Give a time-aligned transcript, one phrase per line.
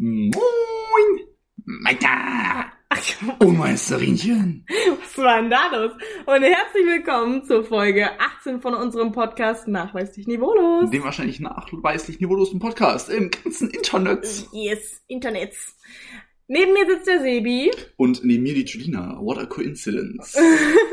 [0.00, 0.30] Moin,
[1.64, 2.70] Maika
[3.40, 4.64] und Meisterinchen.
[5.00, 5.90] Was war denn da los?
[6.24, 10.88] Und herzlich willkommen zur Folge 18 von unserem Podcast Nachweislich Niveaulos.
[10.92, 14.46] Dem wahrscheinlich nachweislich niveaulosen Podcast im ganzen Internet.
[14.52, 15.76] Yes, Internets.
[16.46, 17.72] Neben mir sitzt der Sebi.
[17.96, 19.18] Und neben mir die Julina.
[19.20, 20.38] What a coincidence.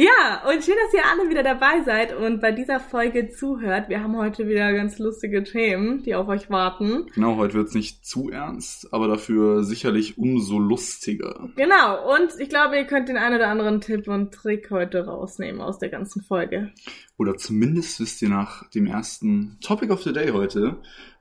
[0.00, 3.88] Ja, und schön, dass ihr alle wieder dabei seid und bei dieser Folge zuhört.
[3.88, 7.06] Wir haben heute wieder ganz lustige Themen, die auf euch warten.
[7.16, 11.48] Genau, heute wird's nicht zu ernst, aber dafür sicherlich umso lustiger.
[11.56, 15.60] Genau, und ich glaube, ihr könnt den einen oder anderen Tipp und Trick heute rausnehmen
[15.60, 16.70] aus der ganzen Folge.
[17.16, 20.76] Oder zumindest wisst ihr nach dem ersten Topic of the Day heute,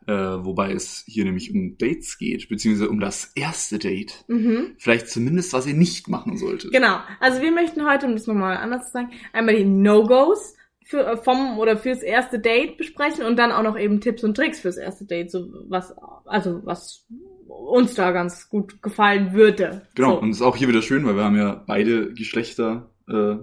[0.08, 4.24] äh, wobei es hier nämlich um Dates geht, beziehungsweise um das erste Date.
[4.28, 4.76] Mhm.
[4.80, 6.72] Vielleicht zumindest, was ihr nicht machen solltet.
[6.72, 11.06] Genau, also wir möchten heute, um das nochmal anders zu sagen, einmal die No-Gos für,
[11.06, 14.62] äh, vom oder fürs erste Date besprechen und dann auch noch eben Tipps und Tricks
[14.62, 15.94] fürs erste Date, so was,
[16.26, 17.06] also was
[17.48, 19.82] uns da ganz gut gefallen würde.
[19.96, 22.90] Genau, so, und es ist auch hier wieder schön, weil wir haben ja beide Geschlechter
[23.10, 23.36] äh,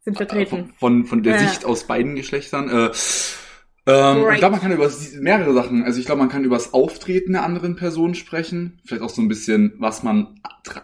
[0.00, 0.72] sind vertreten.
[0.78, 1.48] von, von der Ja.
[1.48, 2.68] Sicht aus beiden Geschlechtern.
[2.68, 2.90] Äh,
[3.86, 4.34] ähm, Great.
[4.34, 7.32] ich glaube, man kann über mehrere Sachen, also ich glaube, man kann über das Auftreten
[7.32, 10.40] der anderen Person sprechen, vielleicht auch so ein bisschen, was man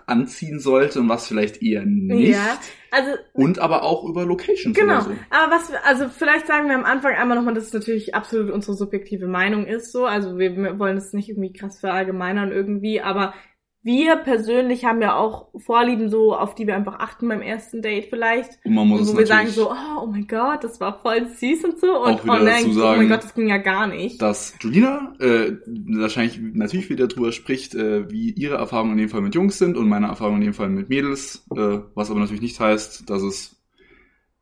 [0.07, 2.31] anziehen sollte und was vielleicht eher nicht.
[2.31, 2.59] Ja,
[2.91, 5.11] also Und aber auch über Locations Genau, so.
[5.31, 8.77] aber was, also vielleicht sagen wir am Anfang einmal nochmal, dass es natürlich absolut unsere
[8.77, 13.35] subjektive Meinung ist, so, also wir wollen es nicht irgendwie krass verallgemeinern irgendwie, aber
[13.83, 18.07] wir persönlich haben ja auch Vorlieben so, auf die wir einfach achten beim ersten Date
[18.11, 18.59] vielleicht.
[18.65, 20.99] Und man muss Und es wo wir sagen so, oh, oh mein Gott, das war
[20.99, 22.03] voll süß und so.
[22.03, 24.21] Und oh nein, dazu oh sagen, mein Gott, das ging ja gar nicht.
[24.21, 29.21] dass Julina äh, wahrscheinlich natürlich wieder drüber spricht, äh, wie ihre Erfahrungen in dem Fall
[29.21, 32.43] mit Jungs sind und meine Erfahrungen in dem Fall mit Mädels, äh, was aber natürlich
[32.43, 33.63] nicht heißt, dass es,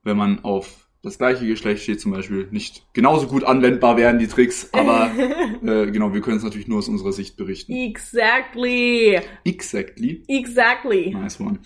[0.03, 4.27] wenn man auf das gleiche Geschlecht steht zum Beispiel, nicht genauso gut anwendbar wären, die
[4.27, 5.11] Tricks, aber
[5.63, 7.73] äh, genau, wir können es natürlich nur aus unserer Sicht berichten.
[7.73, 9.21] exactly.
[9.45, 10.25] Exactly.
[10.27, 11.11] Exactly.
[11.15, 11.61] Nice one.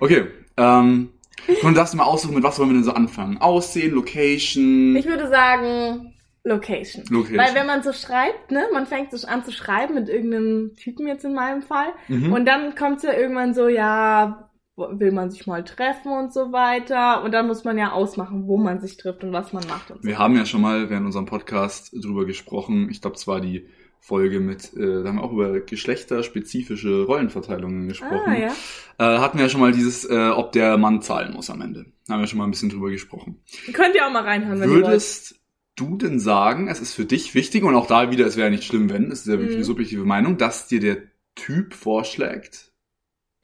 [0.00, 0.24] Okay,
[0.56, 1.10] ähm,
[1.74, 3.38] darfst du mal aussuchen, mit was wollen wir denn so anfangen?
[3.38, 7.04] Aussehen, Location, Ich würde sagen, Location.
[7.08, 7.38] Location.
[7.38, 11.06] Weil wenn man so schreibt, ne, man fängt so an zu schreiben mit irgendeinem Typen
[11.06, 11.92] jetzt in meinem Fall.
[12.08, 12.32] Mhm.
[12.32, 17.22] Und dann kommt ja irgendwann so, ja, will man sich mal treffen und so weiter.
[17.22, 20.02] Und dann muss man ja ausmachen, wo man sich trifft und was man macht und
[20.02, 20.08] so.
[20.08, 22.88] Wir haben ja schon mal während unserem Podcast drüber gesprochen.
[22.90, 23.68] Ich glaube, es war die
[24.00, 28.20] Folge mit, äh, da haben wir auch über geschlechterspezifische Rollenverteilungen gesprochen.
[28.26, 28.52] Ah, ja.
[28.98, 31.86] äh, hatten wir ja schon mal dieses, äh, ob der Mann zahlen muss am Ende.
[32.10, 33.40] Haben wir schon mal ein bisschen drüber gesprochen.
[33.72, 34.86] Könnt ihr auch mal reinhören, wenn ihr wollt.
[34.88, 35.40] Würdest
[35.76, 38.64] du denn sagen, es ist für dich wichtig, und auch da wieder, es wäre nicht
[38.64, 39.56] schlimm, wenn, es ist ja wirklich Mhm.
[39.56, 40.98] eine subjektive Meinung, dass dir der
[41.34, 42.72] Typ vorschlägt?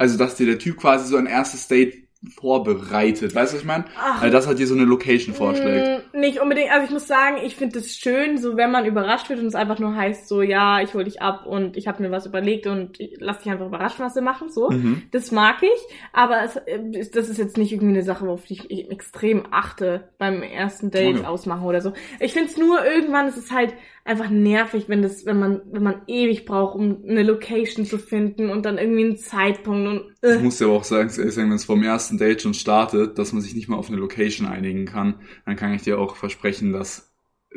[0.00, 1.94] Also, dass dir der Typ quasi so ein erstes Date
[2.38, 3.34] vorbereitet.
[3.34, 3.84] Weißt du, was ich meine?
[4.20, 5.88] Also, dass er dir so eine Location vorschlägt.
[6.14, 9.28] Mm, Nicht unbedingt, also ich muss sagen, ich finde es schön, so wenn man überrascht
[9.30, 12.02] wird und es einfach nur heißt, so ja, ich hol dich ab und ich habe
[12.02, 14.70] mir was überlegt und ich- lass dich einfach überraschen, was wir machen, so.
[14.70, 15.02] Mhm.
[15.12, 16.78] Das mag ich, aber es, äh,
[17.12, 20.90] das ist jetzt nicht irgendwie eine Sache, auf die ich ich extrem achte beim ersten
[20.90, 21.26] Date Okay.
[21.26, 21.92] ausmachen oder so.
[22.20, 23.72] Ich finde es nur irgendwann, es ist halt
[24.10, 28.50] einfach nervig, wenn das, wenn man, wenn man ewig braucht, um eine Location zu finden
[28.50, 30.38] und dann irgendwie einen Zeitpunkt und Ich äh.
[30.38, 33.68] muss ja auch sagen, wenn es vom ersten Date schon startet, dass man sich nicht
[33.68, 37.12] mal auf eine Location einigen kann, dann kann ich dir auch versprechen, dass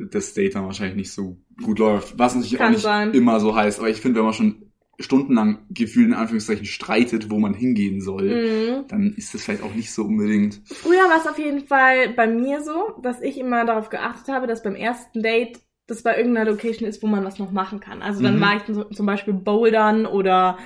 [0.09, 2.17] das Date dann wahrscheinlich nicht so gut läuft.
[2.17, 3.13] Was natürlich Kann auch nicht sein.
[3.13, 3.79] immer so heißt.
[3.79, 8.29] Aber ich finde, wenn man schon stundenlang gefühlt in Anführungszeichen streitet, wo man hingehen soll,
[8.29, 8.87] Mhm.
[8.87, 10.61] dann ist das vielleicht auch nicht so unbedingt.
[10.65, 14.47] Früher war es auf jeden Fall bei mir so, dass ich immer darauf geachtet habe,
[14.47, 18.01] dass beim ersten Date das bei irgendeiner Location ist, wo man was noch machen kann.
[18.01, 18.41] Also dann Mhm.
[18.41, 20.57] war ich so, zum Beispiel bouldern oder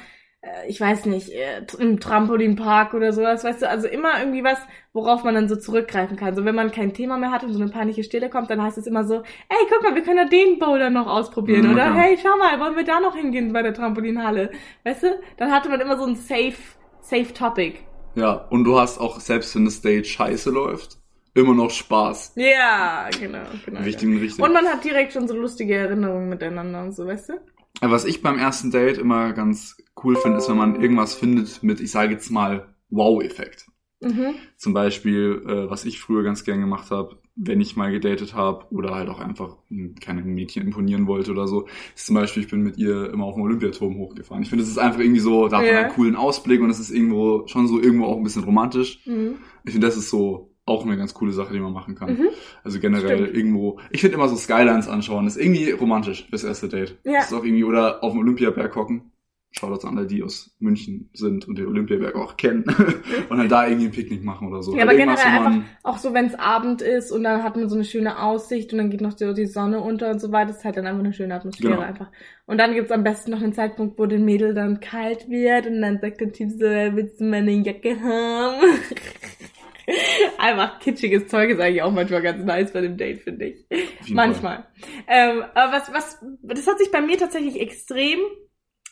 [0.41, 4.59] äh, ich weiß nicht, äh, im Trampolinpark oder sowas, weißt du, also immer irgendwie was,
[4.94, 6.35] worauf man dann so zurückgreifen kann.
[6.35, 8.78] So wenn man kein Thema mehr hat und so eine peinliche Stille kommt, dann heißt
[8.78, 9.16] es immer so,
[9.50, 11.66] ey, guck mal, wir können ja den Boulder noch ausprobieren.
[11.66, 11.95] Mhm, oder okay.
[11.95, 14.51] hey, schau mal, wollen wir da noch hingehen bei der Trampolinhalle?
[14.84, 15.19] Weißt du?
[15.38, 16.55] Dann hatte man immer so ein safe,
[17.01, 17.79] safe Topic.
[18.16, 20.99] Ja, und du hast auch, selbst wenn das Date scheiße läuft,
[21.38, 22.34] immer noch Spaß.
[22.36, 23.86] Ja, genau, genau.
[23.86, 24.44] Wichtig und richtig.
[24.44, 27.34] Und man hat direkt schon so lustige Erinnerungen miteinander und so, weißt du?
[27.81, 31.79] Was ich beim ersten Date immer ganz cool finde, ist, wenn man irgendwas findet mit,
[31.79, 33.67] ich sage jetzt mal, Wow-Effekt.
[34.00, 34.35] Mhm.
[34.58, 38.66] Zum Beispiel, äh, was ich früher ganz gern gemacht habe, wenn ich mal gedatet habe
[38.72, 42.50] oder halt auch einfach hm, keine Mädchen imponieren wollte oder so, ist zum Beispiel, ich
[42.50, 44.44] bin mit ihr immer auf dem Olympiaturm hochgefahren.
[44.44, 45.82] Ich finde, es ist einfach irgendwie so, da hat man Ja.
[45.82, 49.02] einen coolen Ausblick und es ist irgendwo schon so irgendwo auch ein bisschen romantisch.
[49.06, 49.35] Mhm.
[49.66, 52.14] Ich finde, das ist so auch eine ganz coole Sache, die man machen kann.
[52.14, 52.28] Mhm.
[52.64, 53.37] Also generell Stimmt.
[53.37, 56.97] irgendwo, ich finde immer so Skylines anschauen, ist irgendwie romantisch fürs erste Date.
[57.03, 57.14] Ja.
[57.14, 59.11] Das ist auch irgendwie, oder auf dem Olympiaberg hocken.
[59.52, 62.66] Shoutouts an alle, die aus München sind und den Olympiaberg auch kennen
[63.29, 64.75] und halt da irgendwie ein Picknick machen oder so.
[64.75, 67.75] Ja, aber generell einfach, auch so, wenn es Abend ist und dann hat man so
[67.75, 70.58] eine schöne Aussicht und dann geht noch so die Sonne unter und so weiter, das
[70.58, 71.81] ist halt dann einfach eine schöne Atmosphäre Genau.
[71.81, 72.11] einfach.
[72.46, 75.81] Und dann gibt's am besten noch den Zeitpunkt, wo den Mädel dann kalt wird und
[75.81, 78.61] dann sagt der Typ so, willst du meine Jacke haben?
[80.37, 83.66] einfach kitschiges Zeug ist eigentlich auch manchmal ganz nice bei dem Date, finde ich.
[84.09, 84.66] Manchmal.
[85.07, 88.19] Ähm, aber was, was, das hat sich bei mir tatsächlich extrem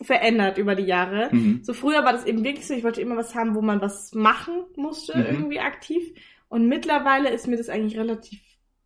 [0.01, 1.30] verändert über die Jahre.
[1.33, 1.59] Mhm.
[1.63, 4.13] So früher war das eben wirklich so, ich wollte immer was haben, wo man was
[4.13, 5.25] machen musste, Mhm.
[5.25, 6.03] irgendwie aktiv.
[6.50, 8.39] Und mittlerweile ist mir das eigentlich relativ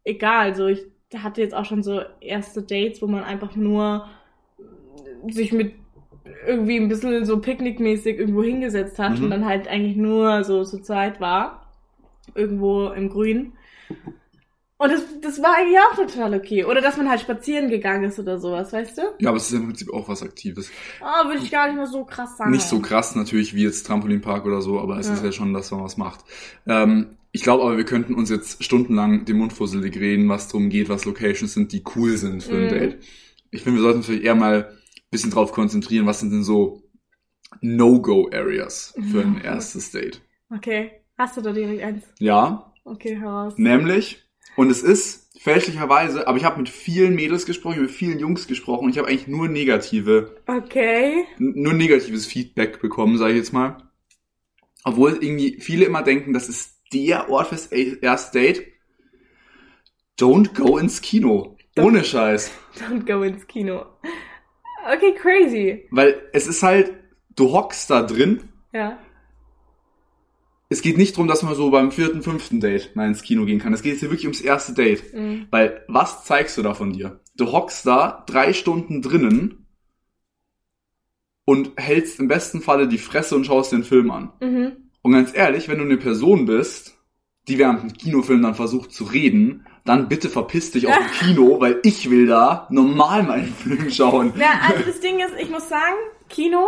[0.04, 0.56] egal.
[0.56, 0.86] So, ich
[1.18, 4.08] hatte jetzt auch schon so erste Dates, wo man einfach nur
[5.30, 5.74] sich mit
[6.48, 9.26] irgendwie ein bisschen so picknickmäßig irgendwo hingesetzt hat Mhm.
[9.26, 11.69] und dann halt eigentlich nur so zur Zeit war.
[12.36, 13.54] Irgendwo im Grün.
[14.78, 16.64] Und das, das war eigentlich auch total okay.
[16.64, 19.02] Oder dass man halt spazieren gegangen ist oder sowas, weißt du?
[19.20, 20.72] Ja, aber es ist im Prinzip auch was Aktives.
[21.02, 22.52] Oh, würde ich gar nicht mal so krass sagen.
[22.52, 25.16] Nicht so krass natürlich wie jetzt Trampolinpark oder so, aber es Ja.
[25.16, 26.24] ist ja schon, dass man was macht.
[26.66, 30.70] Ähm, ich glaube aber, wir könnten uns jetzt stundenlang den Mund fusselig reden, was drum
[30.70, 32.70] geht, was Locations sind, die cool sind für ein Mhm.
[32.70, 32.98] Date.
[33.52, 34.78] Ich finde, wir sollten uns vielleicht eher mal ein
[35.12, 36.84] bisschen drauf konzentrieren, was sind denn so
[37.62, 40.22] No-Go-Areas für ein erstes Date.
[40.56, 40.99] Okay.
[41.20, 42.04] Hast du da direkt eins?
[42.18, 43.54] Ja, Okay, heraus.
[43.58, 44.24] nämlich,
[44.56, 48.86] und es ist fälschlicherweise, aber ich habe mit vielen Mädels gesprochen, mit vielen Jungs gesprochen
[48.86, 51.26] und ich habe eigentlich nur negative Okay.
[51.38, 53.78] nur negatives Feedback bekommen, sage ich jetzt mal.
[54.86, 58.64] Obwohl irgendwie viele immer denken, das ist der Ort fürs A- erste Date.
[60.20, 61.58] Don't go ins Kino.
[61.78, 62.52] Ohne Scheiß.
[62.80, 63.86] Don't go ins Kino.
[64.94, 65.88] Okay, crazy.
[65.92, 66.94] Weil es ist halt,
[67.36, 68.50] du hockst da drin.
[68.74, 68.98] Ja.
[70.72, 73.60] Es geht nicht darum, dass man so beim vierten, fünften Date mal ins Kino gehen
[73.60, 73.74] kann.
[73.74, 75.14] Es geht jetzt hier wirklich ums erste Date.
[75.14, 75.48] Mhm.
[75.50, 77.20] Weil, was zeigst du da von dir?
[77.36, 79.66] Du hockst da drei Stunden drinnen
[81.44, 84.32] und hältst im besten Falle die Fresse und schaust den Film an.
[84.40, 84.92] Mhm.
[85.02, 87.00] Und ganz ehrlich, wenn du eine Person bist,
[87.48, 91.60] die während dem Kinofilm dann versucht zu reden, dann bitte verpiss dich aus dem Kino,
[91.60, 94.34] weil ich will da normal meinen Film schauen.
[94.38, 95.96] Ja, also das Ding ist, ich muss sagen,
[96.30, 96.68] Kino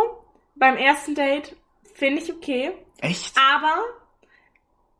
[0.56, 1.54] beim ersten Date
[1.94, 2.72] finde ich okay,
[3.02, 3.36] Echt?
[3.36, 3.82] aber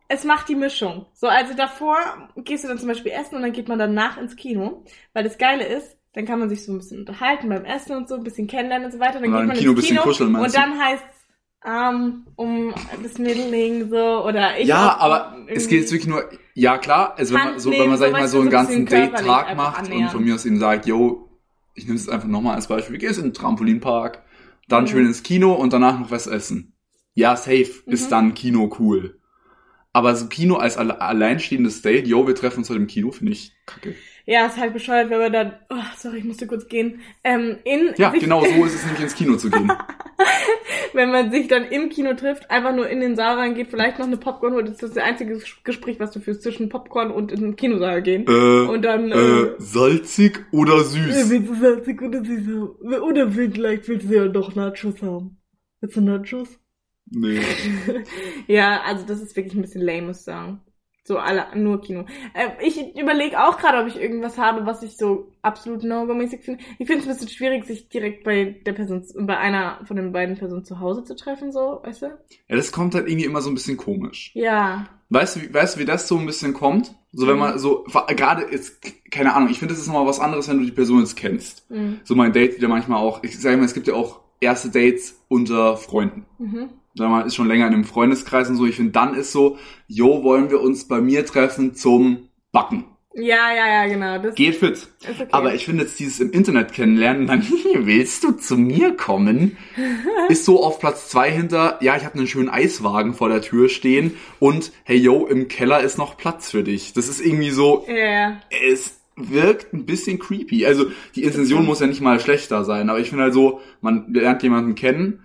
[0.09, 1.07] es macht die Mischung.
[1.15, 1.97] So, also davor
[2.37, 4.85] gehst du dann zum Beispiel essen und dann geht man danach ins Kino,
[5.15, 8.09] weil das Geile ist, dann kann man sich so ein bisschen unterhalten beim Essen und
[8.09, 9.21] so, ein bisschen kennenlernen und so weiter.
[9.21, 11.05] Dann Und dann geht man Kino ins bisschen Kino kuscheln, und dann heißt
[11.63, 16.77] Arm um das Mittelding so oder ich Ja, aber es geht jetzt wirklich nur, ja
[16.77, 19.57] klar, also wenn man so, wenn man sag ich so, mal so einen ganzen Date-Tag
[19.57, 20.11] macht und annähern.
[20.11, 21.31] von mir aus eben sagt, yo,
[21.75, 24.23] ich nehme es jetzt einfach nochmal als Beispiel, wir gehen jetzt in den Trampolinpark,
[24.69, 24.89] dann Mhm.
[24.89, 26.72] schön ins Kino und danach noch was essen.
[27.15, 27.93] Ja, safe, Mhm.
[27.93, 29.19] ist dann Kino cool.
[29.95, 33.33] Aber so Kino als alle alleinstehendes Date, yo, wir treffen uns heute im Kino, finde
[33.33, 33.95] ich kacke.
[34.25, 37.93] Ja, ist halt bescheuert, wenn man dann, oh, sorry, ich musste kurz gehen, ähm, in
[37.99, 39.71] Ja, genau so ist es nämlich ins Kino zu gehen.
[40.95, 44.07] wenn man sich dann im Kino trifft, einfach nur in den Saal reingeht, vielleicht noch
[44.07, 47.41] eine Popcorn holt, das ist das einzige Gespräch, was du führst zwischen Popcorn und in
[47.41, 48.25] den Kinosaal gehen.
[48.27, 51.31] äh, Und dann, äh, äh, salzig oder äh, süß?
[51.31, 53.03] willst du salzig oder süß haben?
[53.03, 55.39] Oder vielleicht willst du ja doch Nachos haben.
[55.81, 56.49] Willst du Nachos?
[57.15, 57.41] Nee.
[58.47, 60.61] ja, also das ist wirklich ein bisschen lame, muss ich sagen.
[61.05, 62.07] So alle, nur Kino.
[62.33, 66.63] Äh, ich überlege auch gerade, ob ich irgendwas habe, was ich so absolut no-go-mäßig finde.
[66.79, 70.13] Ich finde es ein bisschen schwierig, sich direkt bei der Person, bei einer von den
[70.13, 72.07] beiden Personen zu Hause zu treffen, so, weißt du?
[72.49, 74.31] Ja, das kommt halt irgendwie immer so ein bisschen komisch.
[74.35, 74.87] Ja.
[75.09, 76.95] Weißt du, wie, weißt du, wie das so ein bisschen kommt?
[77.11, 77.41] So, wenn Mhm.
[77.41, 78.81] man so, gerade jetzt,
[79.11, 81.69] keine Ahnung, ich finde, das ist nochmal was anderes, wenn du die Person jetzt kennst.
[81.69, 81.99] Mhm.
[82.05, 85.21] So mein Date wieder manchmal auch, ich sage mal, es gibt ja auch erste Dates
[85.27, 86.27] unter Freunden.
[86.39, 86.71] Mhm.
[86.95, 88.67] Sag mal, ist schon länger in einem Freundeskreis und so.
[88.67, 92.85] Ich finde, dann ist so, jo, wollen wir uns bei mir treffen zum Backen.
[93.15, 94.19] Ja, ja, ja, genau.
[94.19, 94.73] Das Geht fit.
[94.73, 95.27] ist okay.
[95.33, 99.57] Aber ich finde jetzt dieses im Internet kennenlernen, dann willst du zu mir kommen,
[100.29, 103.69] ist so auf Platz zwei hinter, ja, ich habe einen schönen Eiswagen vor der Tür
[103.69, 106.95] stehen und hey yo, im Keller ist noch Platz für dich.
[106.95, 108.41] Das ist irgendwie so, ja.
[108.51, 110.65] es wirkt ein bisschen creepy.
[110.65, 114.13] Also die Intention muss ja nicht mal schlechter sein, aber ich finde halt so, man
[114.13, 115.23] lernt jemanden kennen,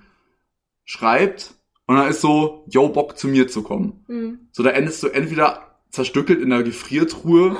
[0.83, 1.56] schreibt
[1.88, 4.03] und dann ist so, yo, Bock zu mir zu kommen.
[4.08, 4.39] Mhm.
[4.51, 7.56] So, da endest du entweder zerstückelt in der Gefriertruhe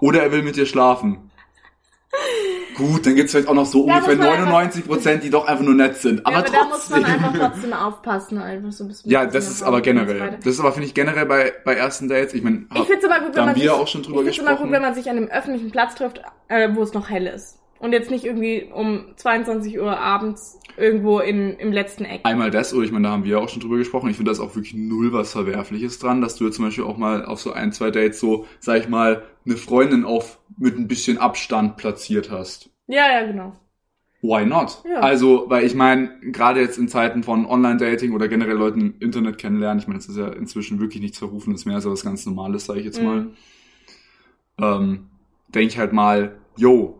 [0.00, 1.30] oder er will mit dir schlafen.
[2.76, 5.46] Gut, dann gibt's vielleicht auch noch so Da ungefähr muss man 99 Prozent, die doch
[5.46, 6.24] einfach nur nett sind.
[6.24, 7.02] Aber, ja, aber da muss trotzdem.
[7.02, 9.10] man einfach trotzdem aufpassen, einfach so ein bisschen.
[9.10, 10.38] ja, das ist aber generell.
[10.38, 12.34] Das ist aber, finde ich, generell bei, bei ersten Dates.
[12.34, 14.38] Ich meine, Ich immer gut, wenn haben man wir sich, auch schon drüber ich find's
[14.38, 14.72] immer gut, gesprochen.
[14.72, 17.58] wenn man sich an einem öffentlichen Platz trifft, äh, wo es noch hell ist.
[17.80, 22.20] Und jetzt nicht irgendwie um 22 Uhr abends irgendwo in, im letzten Eck.
[22.24, 24.10] Einmal das, oder ich meine, da haben wir auch schon drüber gesprochen.
[24.10, 26.96] Ich finde das auch wirklich null was Verwerfliches dran, dass du jetzt zum Beispiel auch
[26.96, 30.88] mal auf so ein, zwei Dates so, sag ich mal, eine Freundin auf mit ein
[30.88, 32.70] bisschen Abstand platziert hast.
[32.86, 33.52] Ja, ja, genau.
[34.22, 34.82] why not?
[34.88, 35.00] Ja.
[35.00, 39.38] Also, weil ich meine, gerade jetzt in Zeiten von Online-Dating oder generell Leuten im Internet
[39.38, 42.66] kennenlernen, ich meine, das ist ja inzwischen wirklich nichts Verrufenes mehr, so was ganz Normales,
[42.66, 43.20] sage ich jetzt mal.
[43.20, 43.36] Mhm.
[44.60, 45.06] Ähm,
[45.54, 46.97] denke ich halt mal, yo,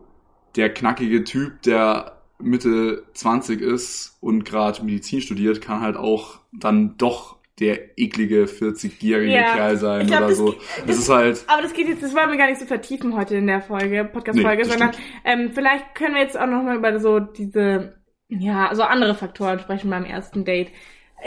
[0.55, 6.95] der knackige Typ, der Mitte 20 ist und gerade Medizin studiert, kann halt auch dann
[6.97, 9.53] doch der eklige 40-jährige Ja.
[9.53, 10.51] Kerl sein glaub, oder das- so.
[10.53, 13.17] das- Das ist halt, Aber das geht jetzt, das wollen wir gar nicht so vertiefen
[13.17, 14.91] heute in der Folge, Podcast-Folge, Nee, sondern
[15.25, 17.97] ähm, vielleicht können wir jetzt auch nochmal über so diese,
[18.29, 20.69] ja, so andere Faktoren sprechen beim ersten Date.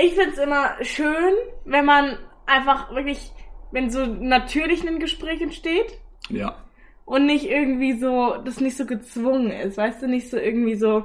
[0.02, 1.34] Ich find's immer schön,
[1.66, 3.30] wenn man einfach wirklich,
[3.70, 5.98] wenn so natürlich ein Gespräch entsteht
[6.30, 6.56] ja.
[7.04, 11.04] Und nicht irgendwie so, das nicht so gezwungen ist, weißt du, nicht so irgendwie so,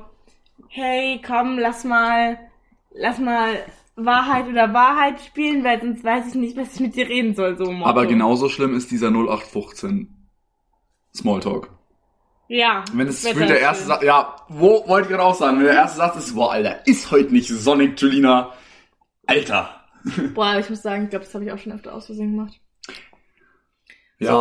[0.69, 2.39] hey, komm, lass mal,
[2.91, 3.55] lass mal
[3.95, 7.57] Wahrheit oder Wahrheit spielen, weil sonst weiß ich nicht, was ich mit dir reden soll,
[7.57, 7.89] so Motto.
[7.89, 10.15] Aber genauso schlimm ist dieser 0815
[11.15, 11.69] Smalltalk.
[12.47, 12.85] Ja.
[12.93, 13.85] Wenn es für der erste.
[13.85, 16.85] Satz, ja, wo wollte ich gerade auch sagen, wenn der erste Satz ist, boah, Alter,
[16.87, 18.53] ist heute nicht sonnig, Julina.
[19.25, 19.83] Alter.
[20.33, 22.61] Boah, ich muss sagen, ich glaube, das habe ich auch schon öfter aus Versehen gemacht.
[24.19, 24.31] Ja,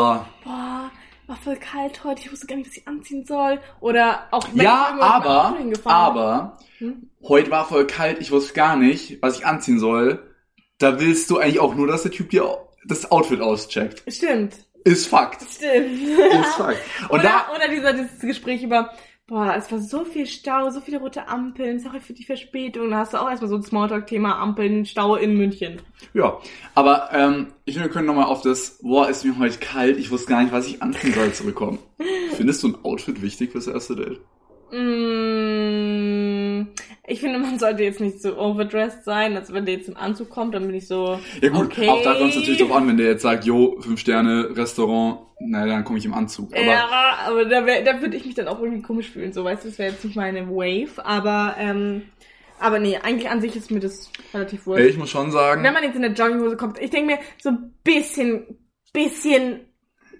[0.45, 0.93] Boah,
[1.27, 3.61] war voll kalt heute, ich wusste gar nicht, was ich anziehen soll.
[3.81, 7.11] Oder auch wenn ich ja, Auto aber, aber, Hm?
[7.23, 10.23] heute war voll kalt, ich wusste gar nicht, was ich anziehen soll.
[10.79, 14.03] Da willst du eigentlich auch nur, dass der Typ dir das Outfit auscheckt.
[14.13, 14.55] Stimmt,
[14.85, 15.43] Ist Fakt.
[15.51, 16.01] stimmt.
[16.01, 16.79] Ist Fakt.
[17.09, 18.91] Und oder, da, oder dieser, dieses Gespräch über,
[19.27, 22.91] boah, es war so viel Stau, so viele rote Ampeln, sorry für die Verspätung.
[22.91, 25.83] Da hast du auch erstmal so ein Smalltalk-Thema Ampeln, Stau in München.
[26.15, 26.39] ja,
[26.75, 30.11] aber ähm, ich finde, wir können nochmal auf das, boah, ist mir heute kalt, ich
[30.11, 31.79] wusste gar nicht, was ich anziehen soll, zurückkommen.
[32.37, 34.21] Findest du ein Outfit wichtig fürs erste Date?
[34.73, 36.26] Mm,
[37.07, 39.37] ich finde, man sollte jetzt nicht so overdressed sein.
[39.37, 41.19] Also wenn der jetzt im Anzug kommt, dann bin ich so.
[41.41, 41.89] Ja gut, okay.
[41.89, 45.21] auch da kommt es natürlich drauf an, wenn der jetzt sagt, jo, fünf Sterne, Restaurant,
[45.41, 46.53] na dann komme ich im Anzug.
[46.55, 46.89] Aber ja,
[47.27, 49.33] aber da, wär- da würde ich mich dann auch irgendwie komisch fühlen.
[49.33, 52.03] So, weißt du, das wäre jetzt nicht meine Wave, aber ähm,
[52.59, 54.85] aber nee, eigentlich an sich ist mir das relativ wurscht.
[54.87, 57.51] ich muss schon sagen, Wenn man jetzt in der Jogginghose kommt, ich denke mir, so
[57.51, 58.59] ein bisschen,
[58.95, 59.61] bisschen,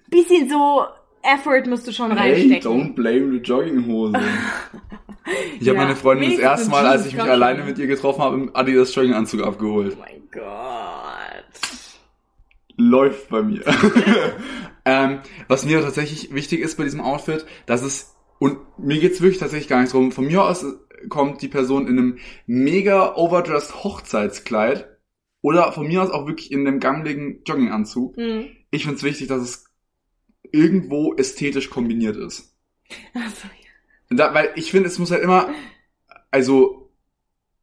[0.09, 0.85] bisschen so
[1.27, 2.71] Effort musst du schon hey, reinstecken.
[2.71, 4.13] don't blame the Jogginghose.
[5.59, 8.21] Ich habe Ja, meine Freundin das erste Mal, als ich mich alleine mit ihr getroffen
[8.21, 9.97] habe, im Adidas Jogginganzug abgeholt.
[9.97, 10.43] Oh mein Gott.
[12.77, 13.61] Läuft bei mir.
[14.85, 15.19] ähm,
[15.49, 19.67] was mir tatsächlich wichtig ist bei diesem Outfit, dass es, und mir geht's wirklich tatsächlich
[19.67, 20.65] gar nicht drum, von mir aus
[21.09, 24.87] kommt die Person in einem mega overdressed Hochzeitskleid
[25.41, 28.15] oder von mir aus auch wirklich in einem gammeligen Jogginganzug.
[28.15, 28.45] Hm.
[28.71, 29.66] Ich find's wichtig, dass es
[30.51, 32.53] irgendwo ästhetisch kombiniert ist.
[33.13, 33.47] Also,
[34.09, 35.49] Da, weil ich finde, es muss halt immer,
[36.31, 36.89] also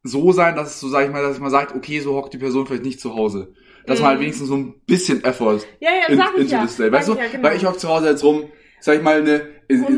[0.02, 2.38] so sein, dass es so, sag ich mal, dass man sagt, okay, so hockt die
[2.38, 3.54] Person vielleicht nicht zu Hause.
[3.86, 4.22] Dass man halt Mhm.
[4.24, 6.66] wenigstens so ein bisschen Effort ja, ja, in, sag ich into ja.
[6.66, 6.92] day.
[6.92, 7.42] Weißt Sag du, ja, genau.
[7.42, 8.44] weil ich hock zu Hause jetzt rum,
[8.80, 9.48] sag ich mal, eine,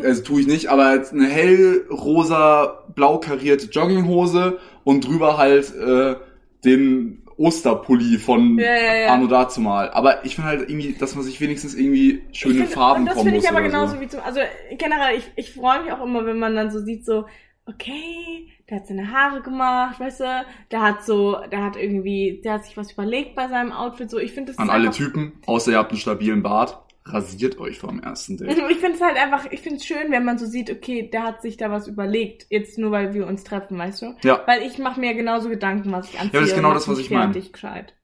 [0.05, 6.17] also tue ich nicht, aber jetzt eine hellrosa, blau karierte Jogginghose und drüber halt äh,
[6.65, 9.07] den Osterpulli von Ja, ja, ja.
[9.15, 9.91] Anno dazumal.
[9.91, 13.23] Aber ich finde halt irgendwie, dass man sich wenigstens irgendwie schöne find- Farben Und das
[13.23, 14.01] finde ich aber genauso so.
[14.01, 14.41] wie zum, also
[14.79, 17.27] generell, ich, ich freue mich auch immer, wenn man dann so sieht, so,
[17.67, 22.55] okay, der hat seine Haare gemacht, weißt du, der hat so, der hat irgendwie, der
[22.55, 25.73] hat sich was überlegt bei seinem Outfit, so, ich finde das An alle Typen, außer
[25.73, 28.59] ihr habt einen stabilen Bart, rasiert euch vom ersten Date.
[28.71, 31.23] Ich finde es halt einfach, ich finde es schön, wenn man so sieht, okay, der
[31.23, 34.15] hat sich da was überlegt, jetzt nur weil wir uns treffen, weißt du?
[34.23, 34.43] Ja.
[34.47, 36.41] Weil ich mache mir genauso Gedanken, was ich anziehe.
[36.41, 37.33] das ist genau das, was ich meine.
[37.33, 37.95] fertig gescheit.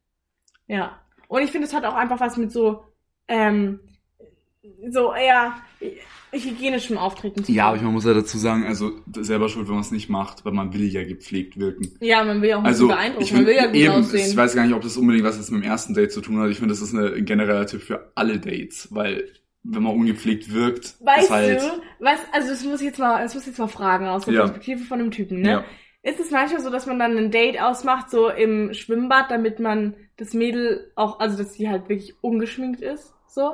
[0.66, 1.00] Ja.
[1.28, 2.84] Und ich finde, es hat auch einfach was mit so,
[3.28, 3.80] ähm,
[4.90, 5.54] so eher
[6.40, 9.82] hygienischem Auftreten zu Ja, aber man muss ja dazu sagen, also selber schuld, wenn man
[9.82, 11.92] es nicht macht, weil man will ja gepflegt wirken.
[12.00, 14.30] Ja, man will ja auch Also beeindrucken, ich man will ja gut eben, aussehen.
[14.30, 16.38] ich weiß gar nicht, ob das unbedingt was jetzt mit dem ersten Date zu tun
[16.40, 16.50] hat.
[16.50, 19.28] Ich finde, das ist eine ein genereller Tipp für alle Dates, weil
[19.64, 21.66] wenn man ungepflegt wirkt, Weißt ist halt du,
[22.00, 24.34] was, also das muss ich jetzt mal, das muss ich jetzt mal fragen aus der
[24.34, 24.40] Ja.
[24.40, 25.50] Perspektive von einem Typen, ne?
[25.50, 25.64] ja.
[26.02, 29.94] Ist es manchmal so, dass man dann ein Date ausmacht, so im Schwimmbad, damit man
[30.16, 33.52] das Mädel auch, also dass sie halt wirklich ungeschminkt ist, so?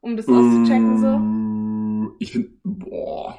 [0.00, 1.06] Um das auszuchecken, so?
[1.06, 3.38] Äh, Ich finde, boah,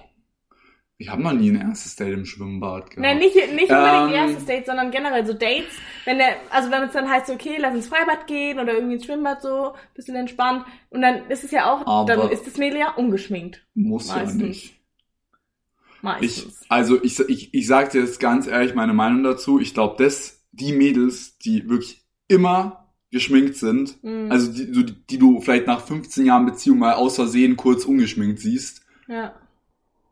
[0.98, 2.98] ich habe noch nie ein erstes Date im Schwimmbad gehabt.
[3.00, 4.14] Nein, nicht, nicht unbedingt Ähm.
[4.14, 5.74] erstes Date, sondern generell so Dates.
[6.04, 9.06] Wenn der, also wenn es dann heißt, okay, lass ins Freibad gehen oder irgendwie ins
[9.06, 10.66] Schwimmbad so, bisschen entspannt.
[10.90, 13.66] Und dann ist es ja auch, dann ist das Mädel ja ungeschminkt.
[13.76, 14.42] Muss meistens.
[14.42, 14.64] ja nicht.
[14.66, 16.66] Ich, Meistens.
[16.70, 19.60] also ich, ich, ich sag dir jetzt ganz ehrlich meine Meinung dazu.
[19.60, 24.32] Ich glaube, dass die Mädels, die wirklich immer geschminkt sind, Mhm.
[24.32, 28.40] also die, die, die du vielleicht nach 15 Jahren Beziehung mal aus Versehen kurz ungeschminkt
[28.40, 29.34] siehst, ja.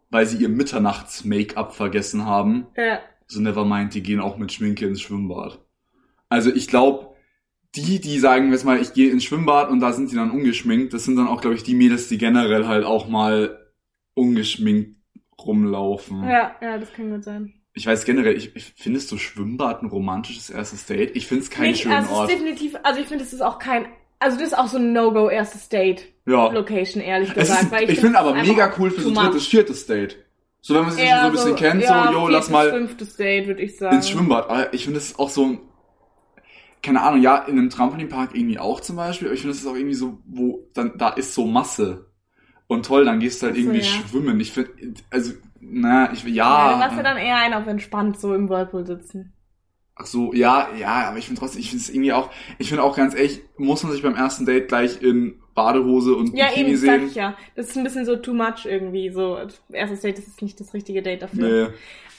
[0.10, 3.00] weil sie ihr Mitternachts-Make-up vergessen haben, Ja.
[3.28, 5.60] so Nevermind, die gehen auch mit Schminke ins Schwimmbad.
[6.30, 7.16] Also ich glaube,
[7.76, 10.94] die, die sagen jetzt mal, ich gehe ins Schwimmbad und da sind sie dann ungeschminkt,
[10.94, 13.60] das sind dann auch, glaube ich, die Mädels, die generell halt auch mal
[14.16, 14.96] ungeschminkt
[15.46, 16.24] rumlaufen.
[16.24, 17.54] Ja, ja, das kann gut sein.
[17.78, 21.16] Ich weiß generell, ich, ich findest du Schwimmbad ein romantisches erstes Date?
[21.16, 22.30] Ich finde es keinen Nicht, schönen also Ort.
[22.32, 23.86] ist definitiv, also ich finde, es ist auch kein,
[24.18, 26.48] also das ist auch so ein No-Go erstes Date Ja.
[26.52, 27.64] Location, ehrlich Es gesagt.
[27.64, 30.18] ist, weil ich find, finde aber mega cool für so ein drittes, viertes Date.
[30.62, 32.70] So, wenn man sich schon Eher so ein bisschen kennt, ja, so, yo, lass mal
[32.72, 33.96] fünftes Date, würde ich sagen.
[33.96, 34.50] ins Schwimmbad.
[34.50, 35.60] Ah, Ich finde, das ist auch so ein,
[36.82, 39.68] keine Ahnung, ja, in einem Trampolinpark irgendwie auch zum Beispiel, aber ich finde, das ist
[39.68, 42.08] auch irgendwie so, wo, dann, da ist so Masse.
[42.68, 43.86] Und toll, dann gehst du halt so, irgendwie ja.
[43.86, 44.40] schwimmen.
[44.42, 44.72] Ich finde,
[45.10, 45.32] also,
[45.70, 46.68] na, ich, Ja, ja.
[46.68, 49.34] du warst ja dann eher einer auf entspannt so im Whirlpool sitzen.
[49.96, 52.84] Ach so, ja, ja, aber ich finde trotzdem, ich finde es irgendwie auch, ich finde
[52.84, 56.72] auch ganz ehrlich, muss man sich beim ersten Date gleich in Badehose und Ja, Bikini
[56.72, 57.08] eben, das sag sehen?
[57.08, 57.38] ich ja.
[57.56, 59.10] Das ist ein bisschen so too much irgendwie.
[59.12, 59.38] So,
[59.72, 61.56] erstes Date das ist nicht das richtige Date dafür.
[61.56, 61.68] Nee.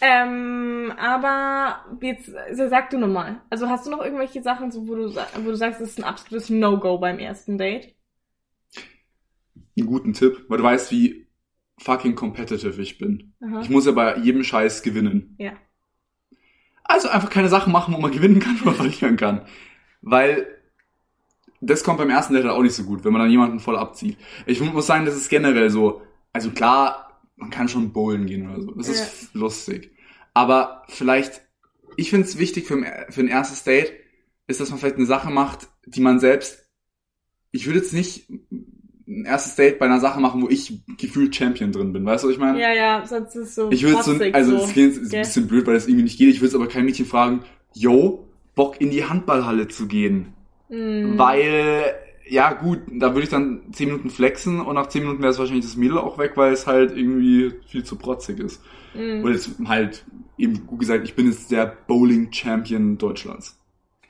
[0.00, 3.42] Ähm, aber jetzt sag du nochmal.
[3.50, 6.04] Also hast du noch irgendwelche Sachen, so, wo, du, wo du sagst, das ist ein
[6.04, 7.94] absolutes No-Go beim ersten Date?
[9.78, 11.27] Einen guten Tipp, weil du weißt, wie
[11.78, 13.34] fucking competitive ich bin.
[13.40, 13.60] Aha.
[13.60, 15.36] Ich muss ja bei jedem Scheiß gewinnen.
[15.38, 15.52] Ja.
[16.84, 19.42] Also einfach keine Sachen machen, wo man gewinnen kann oder verlieren kann.
[20.00, 20.46] Weil
[21.60, 23.76] das kommt beim ersten Date halt auch nicht so gut, wenn man dann jemanden voll
[23.76, 24.16] abzieht.
[24.46, 26.02] Ich muss sagen, das ist generell so.
[26.32, 28.72] Also klar, man kann schon bowlen gehen oder so.
[28.72, 29.92] Das ist lustig.
[30.34, 31.42] Aber vielleicht,
[31.96, 33.92] ich finde es wichtig für ein, für ein erstes Date,
[34.46, 36.68] ist, dass man vielleicht eine Sache macht, die man selbst.
[37.50, 38.28] Ich würde jetzt nicht
[39.08, 42.04] ein erstes Date bei einer Sache machen, wo ich gefühlt Champion drin bin.
[42.04, 42.60] Weißt du, was ich meine?
[42.60, 43.70] Ja, ja, sonst ist es so.
[43.70, 44.64] Ich würde so, also so.
[44.64, 46.28] es klingt ist ein bisschen blöd, weil das irgendwie nicht geht.
[46.28, 47.42] Ich würde aber kein Mädchen fragen,
[47.74, 50.34] yo, Bock in die Handballhalle zu gehen.
[50.68, 51.16] Mm.
[51.16, 51.94] Weil,
[52.28, 55.38] ja gut, da würde ich dann 10 Minuten flexen und nach 10 Minuten wäre es
[55.38, 58.60] wahrscheinlich das Mädel auch weg, weil es halt irgendwie viel zu protzig ist.
[58.94, 59.24] Mm.
[59.24, 60.04] Und jetzt halt
[60.36, 63.58] eben gut gesagt, ich bin jetzt der Bowling-Champion Deutschlands.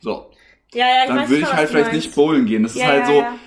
[0.00, 0.30] So,
[0.74, 2.06] Ja, ja, ich dann würde ich halt vielleicht meinst.
[2.06, 2.64] nicht bowlen gehen.
[2.64, 3.38] Das ist ja, halt ja, so, ja.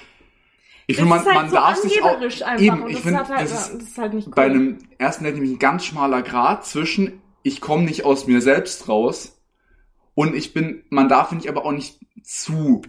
[0.88, 2.60] Ich finde, man, halt man so darf sich auch, einfach.
[2.60, 4.34] eben, ich finde, halt, das das, ist halt nicht cool.
[4.36, 8.42] bei einem ersten Date nämlich ein ganz schmaler Grad zwischen ich komme nicht aus mir
[8.42, 9.42] selbst raus
[10.14, 12.82] und ich bin, man darf finde ich aber auch nicht zu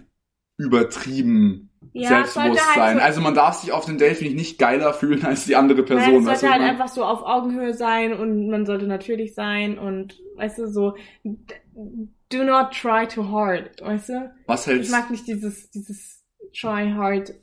[0.58, 2.96] übertrieben ja, es selbstbewusst sollte halt sein.
[2.96, 5.56] so, also man darf sich auf dem Date finde ich nicht geiler fühlen als die
[5.56, 6.20] andere Person.
[6.20, 9.34] es weißt sollte du, halt ich einfach so auf Augenhöhe sein und man sollte natürlich
[9.34, 10.94] sein und weißt du so
[11.24, 14.34] do not try too hard, weißt du?
[14.46, 16.22] Was Ich hältst mag nicht dieses dieses
[16.58, 17.34] try hard,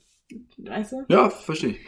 [0.57, 1.05] weißt du?
[1.07, 1.79] Ja, verstehe ich.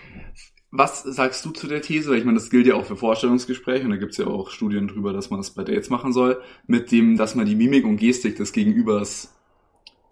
[0.72, 2.16] Was sagst du zu der These?
[2.16, 5.12] Ich meine, das gilt ja auch für Vorstellungsgespräche und da gibt's ja auch Studien drüber,
[5.12, 8.38] dass man das bei Dates machen soll, mit dem, dass man die Mimik und Gestik
[8.38, 9.34] des Gegenübers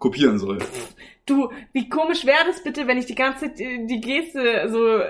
[0.00, 0.58] kopieren soll.
[1.26, 4.96] Du, wie komisch wäre das bitte, wenn ich die ganze Zeit die die Geste so
[4.98, 5.04] äh,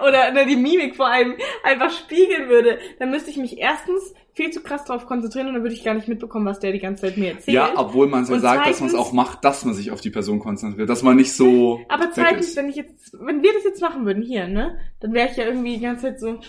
[0.00, 2.80] oder, oder die Mimik vor allem einfach spiegeln würde?
[2.98, 5.94] Dann müsste ich mich erstens viel zu krass drauf konzentrieren und dann würde ich gar
[5.94, 7.54] nicht mitbekommen, was der die ganze Zeit mir erzählt.
[7.54, 9.92] Ja, obwohl man ja Und sagt, dass man es zweitens- auch macht, dass man sich
[9.92, 11.80] auf die Person konzentriert, dass man nicht so.
[11.88, 15.28] Aber zweitens, wenn ich jetzt, wenn wir das jetzt machen würden hier, ne, dann wäre
[15.30, 16.40] ich ja irgendwie die ganze Zeit so,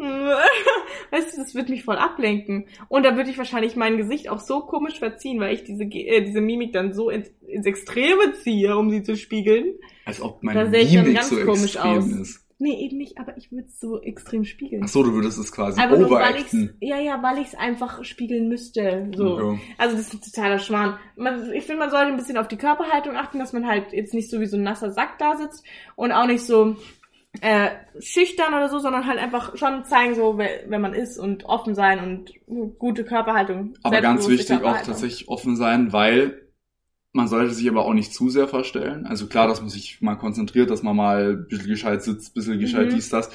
[1.10, 2.66] weißt du, das würde mich voll ablenken.
[2.88, 6.22] Und dann würde ich wahrscheinlich mein Gesicht auch so komisch verziehen, weil ich diese, äh,
[6.24, 9.74] diese Mimik dann so ins, ins Extreme ziehe, um sie zu spiegeln.
[10.04, 12.06] Als ob Da meine sehe ich dann Mimik ganz so komisch extrem aus.
[12.06, 12.46] ist.
[12.62, 14.82] Nee, eben nicht, aber ich würde es so extrem spiegeln.
[14.84, 16.74] Ach so, du würdest es quasi ich's, overacten.
[16.80, 19.10] ja, ja, weil ich es einfach spiegeln müsste.
[19.16, 19.38] So.
[19.38, 19.60] Okay.
[19.78, 20.98] Also das ist totaler Schmarrn.
[21.16, 24.12] Man, ich finde, man sollte ein bisschen auf die Körperhaltung achten, dass man halt jetzt
[24.12, 25.64] nicht so wie so ein nasser Sack da sitzt
[25.96, 26.76] und auch nicht so
[27.40, 31.74] äh, schüchtern oder so, sondern halt einfach schon zeigen, so wer, man ist und offen
[31.74, 33.74] sein und gute Körperhaltung.
[33.82, 36.42] Aber ganz wichtig auch tatsächlich offen sein, weil
[37.12, 39.06] man sollte sich aber auch nicht zu sehr verstellen.
[39.06, 42.34] Also klar, dass man sich mal konzentriert, dass man mal ein bisschen gescheit sitzt, ein
[42.34, 42.94] bisschen gescheit Mhm.
[42.94, 43.30] dies, das.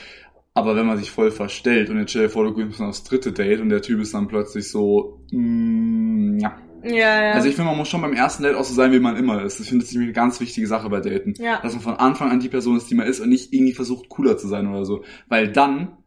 [0.53, 3.33] Aber wenn man sich voll verstellt und jetzt stell dir vor, du gehst aufs dritte
[3.33, 6.57] Date und der Typ ist dann plötzlich so, mm, ja.
[6.85, 7.31] Ja, ja.
[7.33, 9.41] Also ich finde, man muss schon beim ersten Date auch so sein, wie man immer
[9.43, 9.59] ist.
[9.59, 11.33] Ich finde, das ist nämlich eine ganz wichtige Sache bei Daten.
[11.37, 11.59] ja.
[11.61, 14.09] Dass man von Anfang an die Person ist, die man ist und nicht irgendwie versucht,
[14.09, 15.03] cooler zu sein oder so.
[15.27, 15.97] Weil dann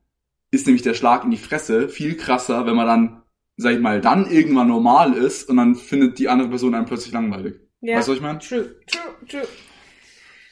[0.51, 3.23] ist nämlich der Schlag in die Fresse viel krasser, wenn man dann,
[3.57, 7.13] sag ich mal, dann irgendwann normal ist und dann findet die andere Person einen plötzlich
[7.13, 7.57] langweilig.
[7.81, 7.97] ja.
[7.97, 8.39] Weißt du, was ich meine?
[8.39, 9.49] True, true, true.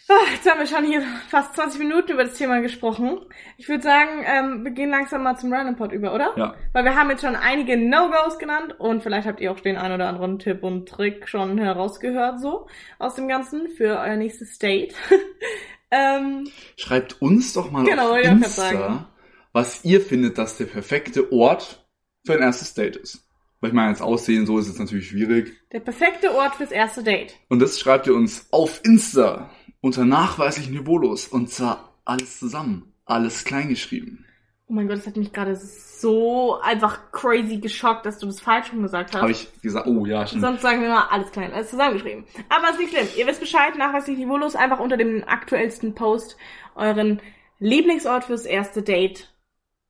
[0.09, 3.19] Ah, jetzt haben wir schon hier fast 20 Minuten über das Thema gesprochen.
[3.57, 6.33] Ich würde sagen, ähm, wir gehen langsam mal zum Random Pod über, oder?
[6.37, 6.55] Ja.
[6.73, 9.91] Weil wir haben jetzt schon einige No-Gos genannt und vielleicht habt ihr auch den ein
[9.91, 12.69] oder anderen Tipp und Trick schon herausgehört, so
[13.01, 14.95] aus dem Ganzen für euer nächstes Date.
[15.91, 19.09] ähm, Schreibt uns doch mal Genau, auf Insta,
[19.53, 21.85] was ihr findet, dass der perfekte Ort
[22.25, 23.27] für ein erstes Date ist.
[23.61, 25.53] Weil ich meine, jetzt Aussehen, so ist es natürlich schwierig.
[25.73, 27.35] der perfekte Ort fürs erste Date.
[27.49, 31.29] Und das schreibt ihr uns auf Insta unter nachweislich niveaulos.
[31.29, 32.93] Und zwar alles zusammen.
[33.05, 34.25] Alles kleingeschrieben.
[34.69, 38.67] Oh mein Gott, das hat mich gerade so einfach crazy geschockt, dass du das falsch
[38.67, 39.23] schon gesagt hast.
[39.23, 40.43] Habe ich gesagt, oh ja, stimmt.
[40.43, 42.25] Sonst sagen wir mal alles klein, alles zusammengeschrieben.
[42.49, 43.07] Aber ist nicht schlimm.
[43.17, 46.37] Ihr wisst Bescheid, nachweislich niveaulos, einfach unter dem aktuellsten Post
[46.75, 47.21] euren
[47.61, 49.33] Lieblingsort fürs erste Date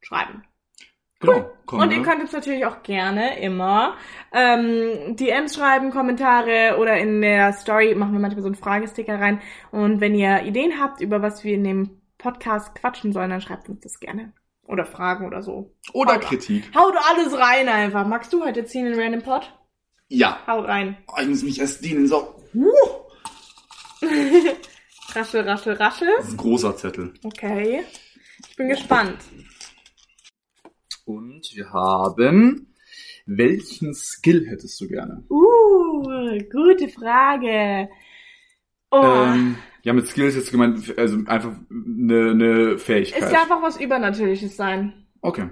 [0.01, 0.45] schreiben.
[1.35, 1.51] Genau.
[1.67, 1.97] Komm, Und ne?
[1.97, 3.95] ihr könnt uns natürlich auch gerne immer
[4.33, 9.41] ähm, DMs schreiben, Kommentare oder in der Story machen wir manchmal so einen Fragesticker rein.
[9.73, 13.69] Und wenn ihr Ideen habt, über was wir in dem Podcast quatschen sollen, dann schreibt
[13.69, 14.33] uns das gerne.
[14.69, 15.75] Oder Fragen oder so.
[15.93, 16.65] Oder Haut- Kritik.
[16.75, 18.07] Haut alles rein einfach.
[18.07, 19.53] Magst du heute ziehen in Random Pod?
[20.09, 20.39] Ja.
[20.47, 20.97] Hau rein.
[21.09, 22.07] Oh, ich muss mich erst dienen.
[22.07, 22.35] So.
[25.15, 26.09] Raschel, raschel, raschel.
[26.19, 27.15] Das ist ein großer Zettel.
[27.25, 27.85] Okay.
[28.49, 29.19] Ich bin gespannt.
[31.07, 32.67] Und wir haben,
[33.27, 35.23] welchen Skill hättest du gerne?
[35.31, 36.03] Uh,
[36.51, 37.89] gute Frage.
[38.91, 39.03] Oh.
[39.03, 43.23] Ähm, ja, mit Skill ist jetzt gemeint, also einfach eine, eine Fähigkeit.
[43.23, 45.07] es darf auch was Übernatürliches sein.
[45.21, 45.49] Okay.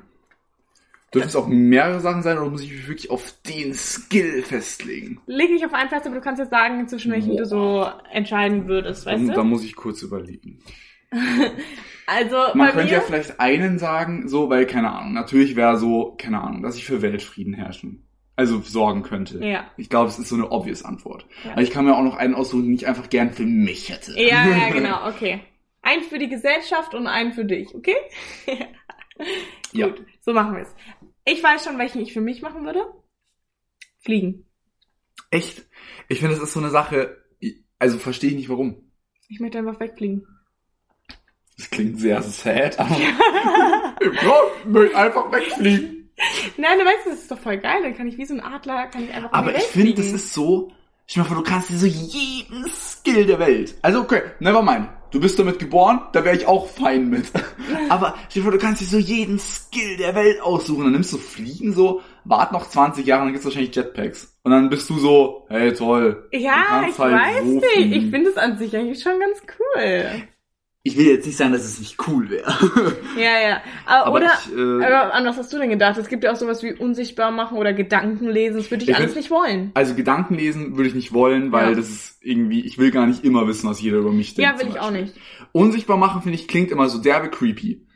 [1.14, 5.21] Dürfen es auch mehrere Sachen sein oder muss ich mich wirklich auf den Skill festlegen?
[5.27, 8.67] Leg dich auf einen fest, aber du kannst jetzt sagen, zwischen welchen du so entscheiden
[8.67, 9.35] würdest, weißt Dann, du?
[9.35, 10.59] dann muss ich kurz überlegen.
[12.07, 16.14] Also Man könnte mir, ja vielleicht einen sagen, so, weil, keine Ahnung, natürlich wäre so,
[16.18, 19.42] keine Ahnung, dass ich für Weltfrieden herrschen, also sorgen könnte.
[19.42, 19.70] Ja.
[19.79, 21.27] Ich glaube, es ist so eine obvious Antwort.
[21.44, 21.53] Ja.
[21.53, 24.12] Aber ich kann mir auch noch einen aussuchen, den ich einfach gern für mich hätte.
[24.20, 25.40] ja, ja, genau, okay.
[25.81, 27.96] Einen für die Gesellschaft und einen für dich, okay?
[29.72, 29.88] Ja.
[29.88, 30.74] Gut, so machen wir es.
[31.24, 32.85] Ich weiß schon, welchen ich für mich machen würde.
[34.00, 34.44] Fliegen.
[35.31, 35.64] Echt?
[36.09, 37.24] Ich finde, das ist so eine Sache,
[37.79, 38.92] also verstehe ich nicht warum.
[39.29, 40.27] Ich möchte einfach wegfliegen.
[41.57, 42.97] Das klingt sehr sad, aber
[44.01, 46.11] ich möchte einfach wegfliegen.
[46.57, 47.83] Nein, du weißt, das ist doch voll geil.
[47.83, 50.33] Dann kann ich wie so ein Adler, kann ich einfach Aber ich finde, das ist
[50.33, 50.73] so,
[51.17, 53.75] mal vor, du kannst dir so jeden Skill der Welt.
[53.83, 54.88] Also okay, never mind.
[55.11, 57.27] Du bist damit geboren, da wäre ich auch fein mit.
[57.88, 60.83] Aber stell dir vor, du kannst dir so jeden Skill der Welt aussuchen.
[60.83, 64.37] Dann nimmst du Fliegen so, wart noch 20 Jahre, dann gibt's wahrscheinlich Jetpacks.
[64.43, 66.29] Und dann bist du so, hey toll.
[66.33, 67.64] Ja, ich halt weiß so nicht.
[67.64, 67.93] fliegen.
[67.93, 70.25] Ich finde es an sich eigentlich schon ganz cool.
[70.87, 72.53] Ich will jetzt nicht sagen, dass es nicht cool wäre.
[73.16, 73.61] Ja, ja.
[73.87, 75.97] Aber, Aber oder, ich, äh, aber an was hast du denn gedacht?
[75.97, 78.59] Es gibt ja auch sowas wie unsichtbar machen oder Gedanken lesen.
[78.59, 79.70] Das würde ich, Ich alles nicht wollen.
[79.75, 81.75] Also Gedanken lesen würde ich nicht wollen, weil Ja.
[81.75, 84.53] das ist irgendwie, ich will gar nicht immer wissen, was jeder über mich denkt.
[84.53, 85.14] Ja, will ich auch nicht.
[85.53, 87.87] Unsichtbar machen, finde ich, klingt immer so derbe creepy.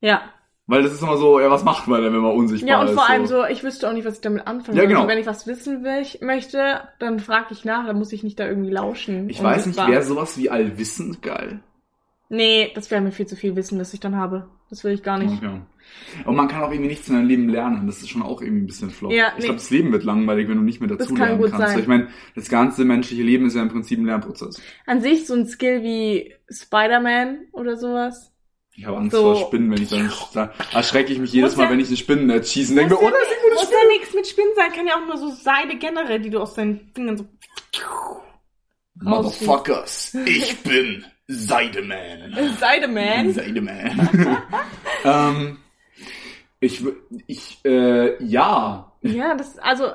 [0.00, 0.22] Ja.
[0.66, 2.88] Weil das ist immer so, ja, was macht man denn, wenn man unsichtbar Ja, und
[2.88, 2.94] ist?
[2.94, 5.02] vor allem so, ich wüsste auch nicht, was ich damit anfangen Ja, genau.
[5.02, 8.22] Und wenn ich was wissen will, ich möchte, dann frage ich nach, dann muss ich
[8.22, 9.28] nicht da irgendwie lauschen.
[9.28, 11.60] Ich weiß nicht, wäre sowas wie Allwissend geil?
[12.30, 14.48] Nee, das wäre mir viel zu viel Wissen, das ich dann habe.
[14.70, 15.32] Das will ich gar nicht.
[15.42, 15.60] Okay.
[16.26, 17.86] Und man kann auch irgendwie nichts in deinem Leben lernen.
[17.86, 19.10] Das ist schon auch irgendwie ein bisschen flop.
[19.12, 19.40] Ja, Ich nee.
[19.44, 21.68] glaube, das Leben wird langweilig, wenn du nicht mehr dazu Das kann lernen gut kannst.
[21.68, 21.78] sein.
[21.80, 24.60] Ich meine, das ganze menschliche Leben ist ja im Prinzip ein Lernprozess.
[24.84, 28.30] An sich so ein Skill wie Spider-Man oder sowas.
[28.76, 29.22] Ich habe Angst So.
[29.34, 31.96] vor Spinnen, wenn ich dann da erschrecke ich mich jedes Mal, ja- wenn ich ein
[31.96, 34.70] Spinnennetz schieße und denke oh, da ist irgendwo eine muss ja nichts mit Spinnen sein,
[34.72, 37.26] kann ja auch nur so Seide generell, die du aus deinen Fingern so.
[39.00, 42.34] Motherfuckers, ich bin Seideman.
[42.58, 43.32] Seideman.
[43.34, 44.08] Seideman.
[45.04, 45.58] ähm,
[46.58, 46.82] ich,
[47.26, 48.92] ich, äh, ja.
[49.02, 49.92] Ja, das, also,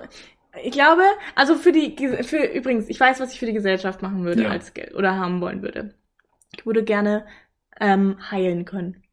[0.64, 1.02] ich glaube,
[1.36, 4.50] also für die, für, übrigens, ich weiß, was ich für die Gesellschaft machen würde Ja.
[4.50, 5.96] als Skill oder haben wollen würde.
[6.56, 7.26] Ich würde gerne,
[7.82, 9.04] ähm, heilen können.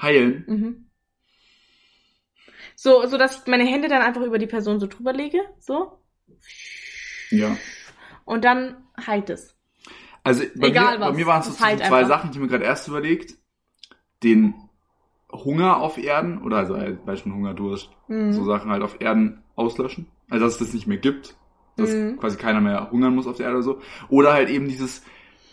[0.00, 0.44] Heilen.
[0.46, 0.90] Mhm.
[2.76, 5.98] So, so dass ich meine Hände dann einfach über die Person so drüber lege, so.
[7.30, 7.56] Ja.
[8.26, 9.53] Und dann heilt es.
[10.24, 12.08] Also bei Egal mir, bei was, mir waren es so halt zwei einfach.
[12.08, 13.34] Sachen, die ich mir gerade erst überlegt.
[14.22, 14.54] Den
[15.30, 18.32] Hunger auf Erden, oder also halt, Beispiel Hunger, Durst, Mhm.
[18.32, 20.06] so Sachen halt auf Erden auslöschen.
[20.30, 21.36] Also dass es das nicht mehr gibt.
[21.76, 22.16] Dass Mhm.
[22.18, 23.80] quasi keiner mehr hungern muss auf der Erde oder so.
[24.08, 25.02] Oder halt eben dieses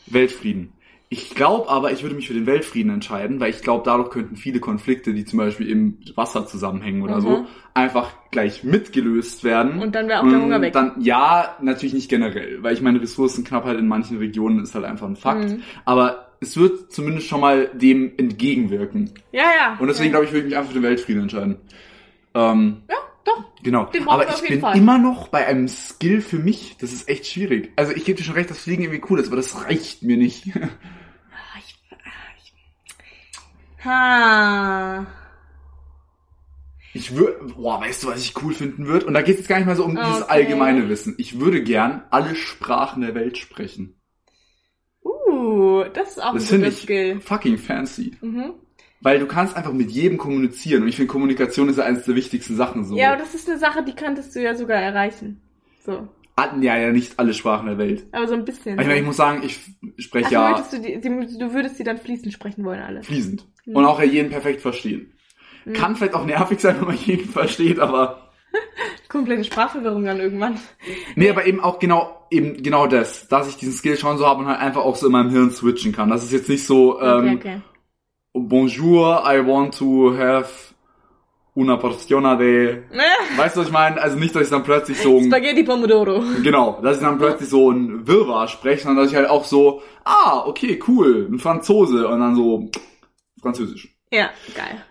[0.08, 0.74] Weltfrieden.
[1.14, 4.38] Ich glaube aber, ich würde mich für den Weltfrieden entscheiden, weil ich glaube, dadurch könnten
[4.38, 7.22] viele Konflikte, die zum Beispiel im Wasser zusammenhängen oder Mhm.
[7.22, 9.82] so, einfach gleich mitgelöst werden.
[9.82, 10.72] Und dann wäre auch der Und Hunger weg.
[10.72, 15.06] Dann, ja, natürlich nicht generell, weil ich meine, Ressourcenknappheit in manchen Regionen ist halt einfach
[15.06, 15.50] ein Fakt.
[15.50, 15.64] Mhm.
[15.84, 19.12] Aber es wird zumindest schon mal dem entgegenwirken.
[19.34, 19.78] Ja, ja.
[19.80, 20.20] Und deswegen ja.
[20.20, 21.58] glaube ich, würde ich mich einfach für den Weltfrieden entscheiden.
[22.36, 22.96] Ähm, Ja,
[23.26, 23.44] doch.
[23.62, 23.90] genau.
[24.08, 24.78] Aber ich bin Fall.
[24.78, 26.78] immer noch bei einem Skill für mich.
[26.80, 27.74] Das ist echt schwierig.
[27.76, 30.16] Also ich gebe dir schon recht, dass Fliegen irgendwie cool ist, aber das reicht mir
[30.16, 30.46] nicht.
[31.34, 31.98] Ah, ich, ah,
[32.44, 32.54] ich,
[33.86, 35.06] ha.
[36.94, 39.06] Ich würde, boah, weißt du, was ich cool finden würde?
[39.06, 40.32] Und da geht es jetzt gar nicht mal so um dieses Okay.
[40.32, 41.16] allgemeine Wissen.
[41.18, 43.96] Ich würde gern alle Sprachen der Welt sprechen.
[45.04, 47.22] Uh, das ist auch Das ein guter ich Skill.
[47.22, 48.18] fucking fancy.
[48.22, 48.54] Mhm.
[49.00, 50.84] Weil du kannst einfach mit jedem kommunizieren.
[50.84, 52.96] Und ich finde, Kommunikation ist ja eines der wichtigsten Sachen so.
[52.98, 55.42] Ja, aber das ist eine Sache, die könntest du ja sogar erreichen.
[55.84, 56.10] So.
[56.36, 58.06] Ah, ja, ja, nicht alle Sprachen der Welt.
[58.12, 58.80] Aber so ein bisschen.
[58.80, 59.60] Ich meine, ich muss sagen, ich
[59.98, 63.02] spreche also ja du, die, die, du würdest die dann fließend sprechen wollen, alle.
[63.02, 63.48] fließend.
[63.66, 63.76] Mhm.
[63.76, 65.14] Und auch ja jeden perfekt verstehen.
[65.66, 65.74] Mhm.
[65.74, 68.32] Kann vielleicht auch nervig sein, wenn man jeden versteht, aber.
[69.08, 70.60] Komplette Sprachverwirrung dann irgendwann.
[71.16, 74.40] Nee, aber eben auch genau, eben genau das, dass ich diesen Skill schon so habe
[74.42, 76.10] und halt einfach auch so in meinem Hirn switchen kann.
[76.10, 77.62] Das ist jetzt nicht so, Okay, ähm, okay.
[78.34, 80.74] Bonjour, I want to have
[81.54, 82.84] una porzione de...
[83.38, 84.02] Weißt du, was ich meine?
[84.02, 85.18] Also nicht, dass ich dann plötzlich so...
[85.18, 86.24] ein- Spaghetti Pomodoro.
[86.42, 89.82] Genau, dass ich dann plötzlich so ein Wirrwarr spreche, sondern dass ich halt auch so,
[90.06, 92.70] ah, okay, cool, ein Franzose und dann so
[93.42, 93.98] Französisch.
[94.12, 94.84] Ja, geil.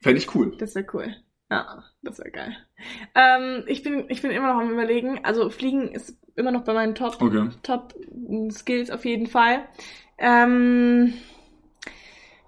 [0.00, 0.56] Fände ich cool.
[0.58, 1.14] Das wäre cool.
[1.50, 2.56] Ja, das wäre geil.
[3.14, 5.24] Ähm, ich bin, ich bin immer noch am überlegen.
[5.24, 7.50] Also Fliegen ist immer noch bei meinen Top, Okay.
[7.62, 7.94] Top
[8.50, 9.68] Skills auf jeden Fall.
[10.18, 11.12] Ähm,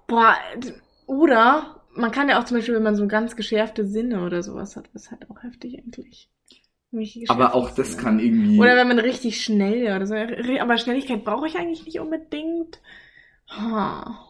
[0.07, 0.35] boah,
[1.05, 4.75] oder man kann ja auch zum Beispiel, wenn man so ganz geschärfte Sinne oder sowas
[4.75, 6.29] hat, ist halt auch heftig eigentlich.
[7.27, 8.03] Aber auch das Sinne.
[8.03, 8.59] kann irgendwie...
[8.59, 10.15] Oder wenn man richtig schnell oder so.
[10.15, 12.81] Aber Schnelligkeit brauche ich eigentlich nicht unbedingt.
[13.49, 14.24] Ha.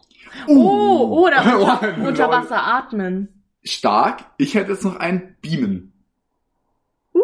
[0.48, 3.44] Oh, oder unter, Oh, unter Wasser atmen.
[3.64, 4.24] Stark.
[4.38, 5.92] Ich hätte jetzt noch ein Beamen.
[7.14, 7.20] Uh.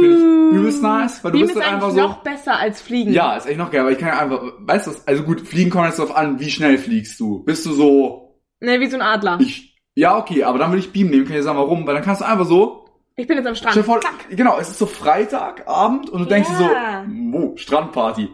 [0.00, 1.96] Finde ich übelst nice, weil du Beam bist ist einfach so...
[1.96, 3.12] noch besser als Fliegen.
[3.12, 5.40] Ja, ist echt noch geil, weil ich kann ja einfach, weißt du was, also gut,
[5.42, 7.44] fliegen kommt jetzt darauf an, wie schnell fliegst du.
[7.44, 9.38] Bist du so, Ne, wie so ein Adler.
[9.40, 11.94] ich, ja, okay, aber dann will ich Beam nehmen, kann ich dir sagen, warum, weil
[11.94, 12.86] dann kannst du einfach so,
[13.16, 13.76] Ich bin jetzt am Strand.
[13.84, 17.04] vor, genau, es ist so Freitagabend und du denkst dir Ja.
[17.06, 18.30] so, oh, Strandparty.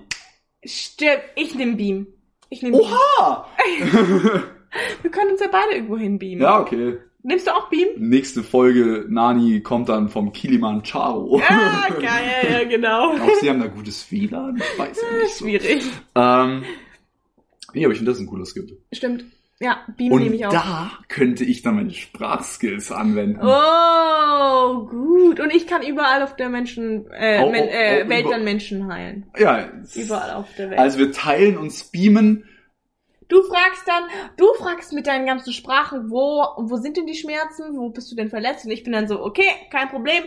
[0.65, 2.07] Stimmt, ich nehm Beam.
[2.51, 2.83] Ich nehm Beam.
[2.83, 3.47] Oha!
[5.03, 6.43] Wir können uns ja beide irgendwo hinbeamen.
[6.43, 6.99] ja, okay.
[7.23, 7.89] Nimmst du auch Beam?
[7.97, 11.39] Nächste Folge, Nani kommt dann vom Kilimanjaro.
[11.41, 13.13] Ja, geil, ja, genau.
[13.13, 15.45] Auch sie haben da gutes WLAN, ich weiß ja nicht so.
[15.45, 15.85] Schwierig.
[16.15, 16.63] Ähm,
[17.75, 18.79] nee, aber ich finde das ein cooler Skill.
[18.93, 19.25] Stimmt.
[19.63, 20.53] Ja, Beam Und nehme ich auch.
[20.53, 23.41] da könnte ich dann meine Sprachskills anwenden.
[23.43, 25.39] Oh, gut.
[25.39, 28.91] Und ich kann überall auf der Menschen, äh, Oh, Men äh Welt über- dann Menschen
[28.91, 29.27] heilen.
[29.39, 30.81] Ja, Überall auf der Welt.
[30.81, 32.45] Also wir teilen uns beamen.
[33.29, 34.05] du fragst dann,
[34.39, 37.77] du fragst mit deinen ganzen Sprachen, wo, wo sind denn die Schmerzen?
[37.77, 38.65] Wo bist du denn verletzt?
[38.65, 40.25] Und ich bin dann so, okay, kein Problem.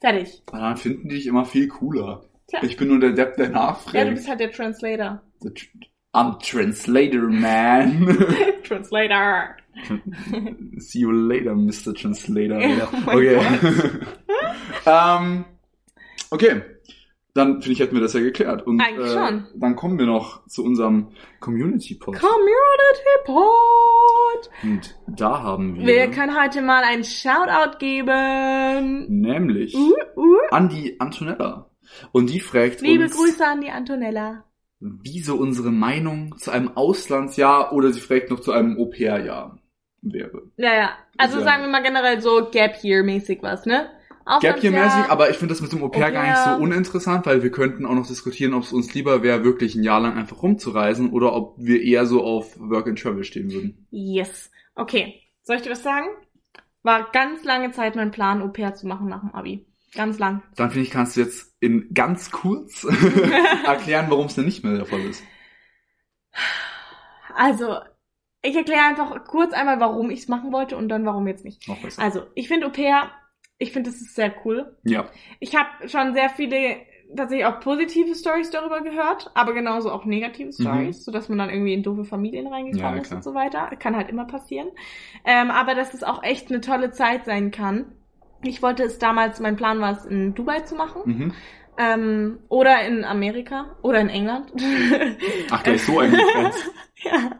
[0.00, 0.42] Fertig.
[0.52, 2.24] Und dann finden die dich immer viel cooler.
[2.48, 2.60] Tja.
[2.62, 4.10] Ich bin nur der Depp, der Ja, du nachfragt.
[4.10, 5.22] bist halt der Translator.
[5.42, 5.66] Tr-
[6.14, 8.06] I'm Translator, man.
[8.64, 9.56] Translator.
[10.76, 11.94] See you later, Mr.
[11.94, 12.60] Translator.
[13.06, 13.40] Oh okay.
[14.86, 15.44] ähm,
[16.30, 16.62] okay.
[17.34, 18.66] Dann finde ich, hätten wir das ja geklärt.
[18.66, 19.46] Und Eigentlich äh, schon.
[19.54, 21.08] dann kommen wir noch zu unserem
[21.40, 22.20] Community-Post.
[22.20, 24.50] Community Pod.
[24.62, 29.06] Und da haben wir, Wir können heute mal einen Shoutout geben.
[29.08, 30.36] nämlich Uh, uh.
[30.50, 31.70] an die Antonella.
[32.12, 34.44] Und die fragt Liebe uns, Grüße an die Antonella.
[34.84, 39.58] Wie so unsere Meinung zu einem Auslandsjahr oder sie fragt noch zu einem Au-pair-Jahr
[40.02, 40.50] wäre.
[40.56, 40.90] Ja, ja.
[41.16, 41.44] Also Ja.
[41.44, 43.90] sagen wir mal generell so Gap Year mäßig was, ne?
[44.40, 47.42] Gap Auslandsjahr- mäßig, aber ich finde das mit dem Au-pair gar nicht so uninteressant, weil
[47.42, 50.42] wir könnten auch noch diskutieren, ob es uns lieber wäre, wirklich ein Jahr lang einfach
[50.42, 53.86] rumzureisen oder ob wir eher so auf Work and Travel stehen würden.
[53.90, 54.50] Yes.
[54.74, 55.20] Okay.
[55.42, 56.06] Soll ich dir was sagen?
[56.84, 59.66] War ganz lange Zeit mein Plan, Au pair zu machen nach dem Abi.
[59.94, 60.42] Ganz lang.
[60.56, 62.84] Dann finde ich, kannst du jetzt in ganz kurz
[63.64, 65.22] erklären, warum es denn nicht mehr der Fall ist.
[67.34, 67.76] Also,
[68.42, 71.66] ich erkläre einfach kurz einmal, warum ich es machen wollte und dann warum jetzt nicht.
[71.98, 73.10] Also, ich finde Au pair,
[73.58, 74.76] ich finde, das ist sehr cool.
[74.84, 75.08] Ja.
[75.40, 76.76] Ich habe schon sehr viele
[77.16, 81.74] tatsächlich auch positive Stories darüber gehört, aber genauso auch negative Stories, sodass man dann irgendwie
[81.74, 82.96] in doofe Familien reingekommen Mhm.
[82.96, 83.70] Ja, ist und so weiter.
[83.78, 84.68] Kann halt immer passieren.
[85.24, 87.92] Ähm, aber dass es auch echt eine tolle Zeit sein kann.
[88.44, 91.02] Ich wollte es damals, mein Plan war es in Dubai zu machen.
[91.04, 91.32] Mhm.
[91.78, 94.52] Ähm, oder in Amerika oder in England.
[95.50, 96.70] Ach, gleich so ein Grenz.
[97.02, 97.30] ja.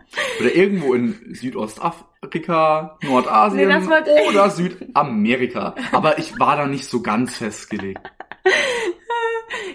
[0.40, 5.74] Oder irgendwo in Südostafrika, Nordasien Nee, oder Südamerika.
[5.92, 8.00] Aber ich war da nicht so ganz festgelegt.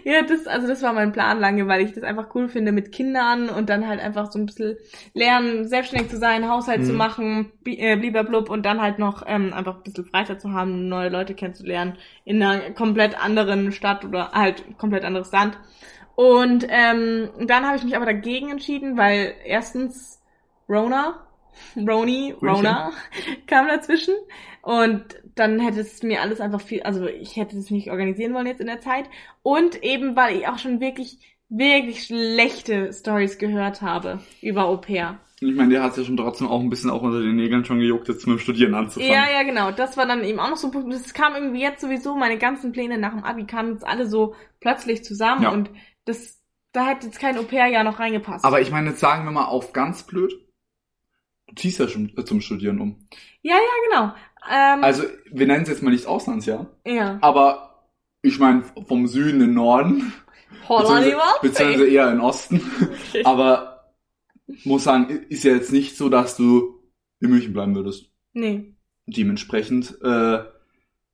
[0.04, 2.92] Ja, das, also das war mein Plan lange, weil ich das einfach cool finde mit
[2.92, 4.78] Kindern und dann halt einfach so ein bisschen
[5.14, 6.94] lernen, selbstständig zu sein, Haushalt zu Mhm.
[6.94, 10.88] machen, bi- äh, blub und dann halt noch ähm, einfach ein bisschen Freizeit zu haben,
[10.90, 15.58] neue Leute kennenzulernen in einer komplett anderen Stadt oder halt komplett anderes Land.
[16.16, 20.22] Und ähm, dann habe ich mich aber dagegen entschieden, weil erstens
[20.68, 21.27] Rona,
[21.76, 22.92] Roni, Rona
[23.48, 24.14] kam dazwischen
[24.62, 25.04] und
[25.36, 28.62] dann hätte es mir alles einfach viel, also ich hätte es nicht organisieren wollen jetzt
[28.62, 29.06] in der Zeit
[29.44, 35.20] und eben weil ich auch schon wirklich, wirklich schlechte Stories gehört habe über Au pair.
[35.40, 37.78] Ich meine, der hat ja schon trotzdem auch ein bisschen auch unter den Nägeln schon
[37.78, 39.14] gejuckt, jetzt mit dem Studieren anzufangen.
[39.14, 39.70] Ja, ja, genau.
[39.72, 40.92] Das war dann eben auch noch so ein Punkt.
[40.92, 44.34] Das kam irgendwie jetzt sowieso, meine ganzen Pläne nach dem Abi kamen jetzt alle so
[44.60, 45.52] plötzlich zusammen Ja.
[45.52, 45.70] und
[46.06, 46.42] das,
[46.72, 48.46] da hätte jetzt kein Au pair-Jahr noch reingepasst.
[48.46, 50.34] Aber ich meine, jetzt sagen wir mal auf ganz blöd.
[51.48, 53.08] Du ziehst ja schon äh, zum Studieren um.
[53.42, 54.14] ja, ja, genau.
[54.50, 56.68] Ähm, Also, wir nennen es jetzt mal nicht Auslandsjahr.
[56.86, 57.18] ja.
[57.22, 57.64] Aber
[58.22, 60.14] ich meine, vom Süden in den Norden.
[60.68, 62.62] Holland beziehungsweise, beziehungsweise eher in den Osten.
[63.24, 63.94] Aber
[64.64, 66.82] muss sagen, ist ja jetzt nicht so, dass du
[67.20, 68.12] in München bleiben würdest.
[68.34, 68.76] Nee.
[69.06, 70.40] Dementsprechend äh,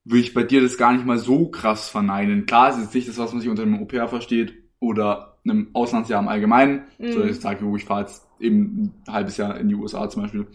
[0.06, 2.46] will ich bei dir das gar nicht mal so krass verneinen.
[2.46, 5.70] Klar, es ist jetzt nicht das, was man sich unter einem Au-pair versteht oder einem
[5.74, 6.86] Auslandsjahr im Allgemeinen.
[6.98, 7.12] Mhm.
[7.12, 10.24] So, ich sage, jo, ich fahre jetzt eben ein halbes Jahr in die USA zum
[10.24, 10.48] Beispiel.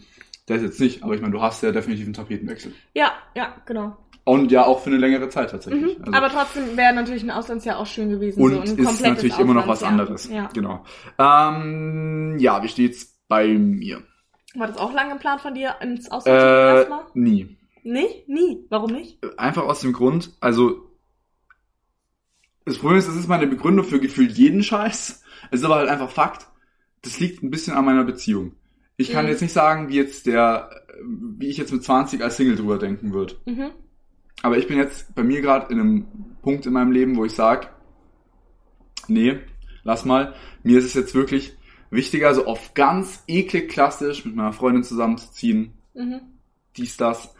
[0.45, 2.73] Das jetzt nicht, aber ich meine, du hast ja definitiv einen Tapetenwechsel.
[2.93, 3.97] Ja, ja, genau.
[4.23, 5.97] Und ja auch für eine längere Zeit tatsächlich.
[5.97, 6.03] Mhm.
[6.05, 8.41] Also- Aber trotzdem wäre natürlich ein Auslandsjahr auch schön gewesen.
[8.41, 9.91] und so ein ist natürlich immer noch was Auslandsjahr.
[9.91, 10.29] anderes.
[10.29, 10.49] Ja.
[10.53, 10.83] Genau.
[11.17, 14.03] Ähm, ja, wie steht's bei mir?
[14.55, 17.03] War das auch lange geplant von dir ins Ausland zu gehen Äh, erstmal?
[17.13, 17.57] nie.
[17.83, 18.23] Nee?
[18.27, 18.65] Nie?
[18.69, 19.19] Warum nicht?
[19.39, 20.89] Einfach aus dem Grund, also
[22.65, 25.23] das Problem ist, das ist meine Begründung für gefühlt jeden Scheiß.
[25.51, 26.47] Es ist aber halt einfach Fakt.
[27.01, 28.53] Das liegt ein bisschen an meiner Beziehung.
[28.97, 29.31] Ich kann Mhm.
[29.31, 30.69] jetzt nicht sagen, wie jetzt der,
[31.03, 33.35] wie ich jetzt mit 20 als Single drüber denken würde.
[33.45, 33.71] Mhm.
[34.41, 36.07] Aber ich bin jetzt bei mir gerade in einem
[36.41, 37.73] Punkt in meinem Leben, wo ich sag,
[39.07, 39.39] nee,
[39.83, 40.33] lass mal.
[40.63, 41.55] Mir ist es jetzt wirklich
[41.91, 46.21] wichtiger, so auf ganz eklig klassisch mit meiner Freundin zusammenzuziehen, Mhm.
[46.77, 47.33] dies, das,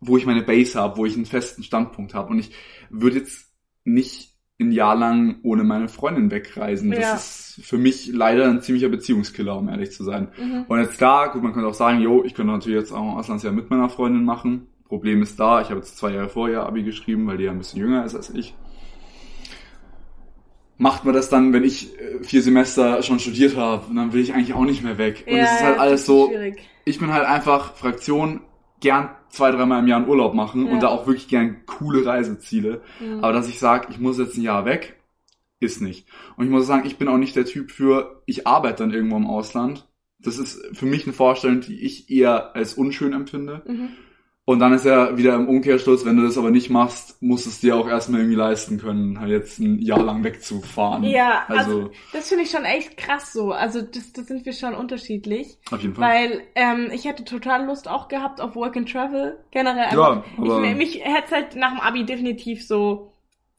[0.00, 2.30] wo ich meine Base habe, wo ich einen festen Standpunkt habe.
[2.30, 2.50] Und ich
[2.90, 3.50] würde jetzt
[3.84, 6.90] nicht ein Jahr lang ohne meine Freundin wegreisen.
[6.90, 7.14] Das Ja.
[7.14, 10.28] ist für mich leider ein ziemlicher Beziehungskiller, um ehrlich zu sein.
[10.38, 10.64] Mhm.
[10.68, 13.18] Und jetzt klar, gut, man könnte auch sagen, jo, ich könnte natürlich jetzt auch ein
[13.18, 14.66] Auslandsjahr mit meiner Freundin machen.
[14.88, 17.58] Problem ist da, ich habe jetzt zwei Jahre vorher Abi geschrieben, weil die ja ein
[17.58, 18.54] bisschen jünger ist als ich.
[20.78, 24.34] Macht man das dann, wenn ich äh, vier Semester schon studiert habe, dann will ich
[24.34, 25.24] eigentlich auch nicht mehr weg.
[25.26, 26.68] Und Ja, es ist halt alles so, Schwierig.
[26.84, 28.40] ich bin halt einfach Fraktion,
[28.80, 30.72] gern zwei, dreimal im Jahr einen Urlaub machen Ja.
[30.72, 32.82] und da auch wirklich gern coole Reiseziele.
[33.00, 33.22] Mhm.
[33.24, 34.96] Aber dass ich sage, ich muss jetzt ein Jahr weg,
[35.60, 36.06] ist nicht.
[36.36, 39.16] Und ich muss sagen, ich bin auch nicht der Typ für, ich arbeite dann irgendwo
[39.16, 39.86] im Ausland.
[40.18, 43.62] Das ist für mich eine Vorstellung, die ich eher als unschön empfinde.
[43.66, 43.88] Mhm.
[44.48, 47.50] Und dann ist ja wieder im Umkehrschluss, wenn du das aber nicht machst, musst du
[47.50, 51.02] es dir auch erstmal irgendwie leisten können, halt jetzt ein Jahr lang wegzufahren.
[51.02, 53.50] Ja, also, Also, das finde ich schon echt krass so.
[53.50, 55.58] Also das, das sind wir schon unterschiedlich.
[55.72, 56.08] auf jeden Fall.
[56.08, 59.92] Weil ähm, ich hätte total Lust auch gehabt auf Work and Travel generell.
[59.92, 63.12] Ja, einfach- aber- ich, mich hätte es halt nach dem Abi definitiv so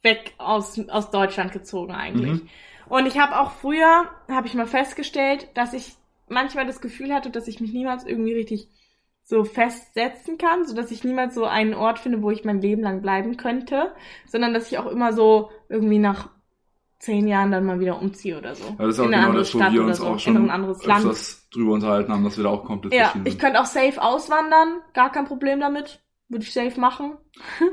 [0.03, 2.31] weg aus, aus Deutschland gezogen eigentlich.
[2.43, 2.49] Mhm.
[2.87, 5.95] Und ich habe auch früher, habe ich mal festgestellt, dass ich
[6.29, 8.69] manchmal das Gefühl hatte, dass ich mich niemals irgendwie richtig
[9.29, 12.81] so festsetzen kann, so dass ich niemals so einen Ort finde, wo ich mein Leben
[12.81, 13.91] lang bleiben könnte,
[14.25, 16.29] sondern dass ich auch immer so irgendwie nach
[16.99, 18.63] zehn Jahren dann mal wieder umziehe oder so.
[18.69, 20.07] Ja, das ist auch in eine genau andere das, wo Stadt wir oder uns so,
[20.07, 21.05] auch in schon ein anderes Land.
[21.05, 23.41] öfters drüber unterhalten haben, dass wir da auch komplett Ja, verschieden ich sind.
[23.41, 26.01] könnte auch safe auswandern, gar kein Problem damit.
[26.29, 27.17] Würde ich safe machen.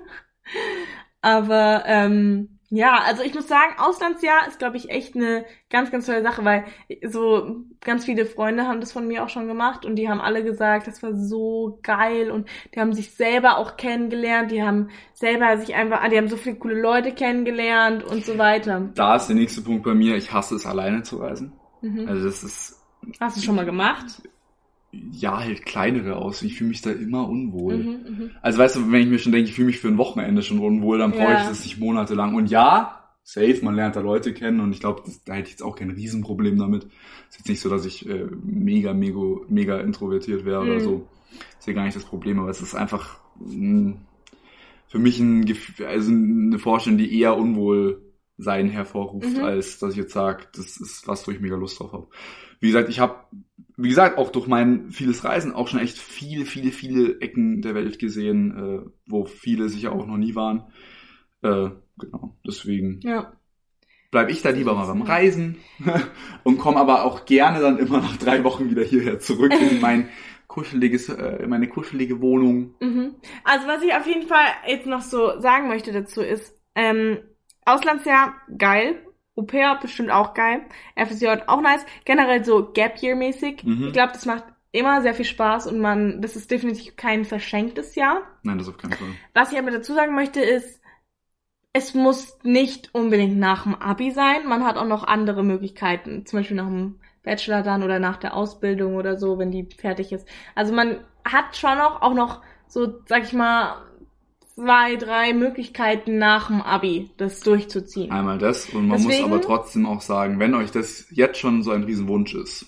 [1.20, 6.06] Aber ähm, ja, also ich muss sagen, Auslandsjahr ist, glaube ich, echt eine ganz, ganz
[6.06, 6.64] tolle Sache, weil
[7.06, 10.42] so ganz viele Freunde haben das von mir auch schon gemacht und die haben alle
[10.42, 15.56] gesagt, das war so geil und die haben sich selber auch kennengelernt, die haben selber
[15.58, 18.90] sich einfach, ah, die haben so viele coole Leute kennengelernt und so weiter.
[18.94, 21.52] Da ist der nächste Punkt bei mir, ich hasse es, alleine zu reisen.
[21.80, 22.08] Mhm.
[22.08, 22.80] Also das ist,
[23.20, 24.22] Hast du schon mal gemacht?
[25.12, 26.42] Ja, halt kleinere aus.
[26.42, 27.76] Ich fühle mich da immer unwohl.
[27.78, 28.30] Mhm, mhm.
[28.42, 30.58] Also weißt du, wenn ich mir schon denke, ich fühle mich für ein Wochenende schon
[30.58, 31.40] unwohl, dann brauche Ja.
[31.42, 32.34] ich das nicht monatelang.
[32.34, 35.62] Und ja, safe, man lernt da Leute kennen und ich glaube, da hätte ich jetzt
[35.62, 36.84] auch kein Riesenproblem damit.
[37.30, 40.80] Ist jetzt nicht so, dass ich äh, mega, mega, mega introvertiert wäre oder Mhm.
[40.80, 41.08] so.
[41.58, 43.94] Ist ja gar nicht das Problem, aber es ist einfach mh,
[44.88, 47.36] für mich ein Gefühl, also eine Vorstellung, die eher
[48.44, 49.44] Unwohlsein hervorruft, Mhm.
[49.44, 52.08] als dass ich jetzt sage, das ist was, wo ich mega Lust drauf habe.
[52.60, 53.16] Wie gesagt, ich habe,
[53.76, 57.74] wie gesagt, auch durch mein vieles Reisen auch schon echt viele, viele, viele Ecken der
[57.74, 60.64] Welt gesehen, äh, wo viele sicher auch noch nie waren.
[61.42, 63.32] Äh, genau, deswegen Ja.
[64.10, 65.56] bleib ich da lieber mal beim Reisen
[66.44, 70.08] und komme aber auch gerne dann immer nach drei Wochen wieder hierher zurück in mein
[70.46, 72.74] kuscheliges, äh, in meine kuschelige Wohnung.
[72.80, 73.14] Mhm.
[73.42, 77.18] Also was ich auf jeden Fall jetzt noch so sagen möchte dazu ist, ähm,
[77.64, 79.00] Auslandsjahr geil,
[79.36, 80.62] Au pair bestimmt auch geil,
[80.94, 83.64] FSJ auch nice, generell so Gap Year mäßig.
[83.64, 83.88] Mhm.
[83.88, 87.94] Ich glaube, das macht immer sehr viel Spaß und man, das ist definitiv kein verschenktes
[87.94, 88.22] Jahr.
[88.42, 89.08] Nein, das auf keinen Fall.
[89.32, 90.80] Was ich aber dazu sagen möchte ist,
[91.72, 94.46] es muss nicht unbedingt nach dem Abi sein.
[94.46, 98.34] Man hat auch noch andere Möglichkeiten, zum Beispiel nach dem Bachelor dann oder nach der
[98.34, 100.28] Ausbildung oder so, wenn die fertig ist.
[100.54, 103.82] Also man hat schon noch auch noch so, sag ich mal,
[104.54, 108.10] zwei, drei Möglichkeiten nach dem Abi, das durchzuziehen.
[108.10, 111.62] Einmal das und man Deswegen- muss aber trotzdem auch sagen, wenn euch das jetzt schon
[111.62, 112.66] so ein Riesenwunsch ist,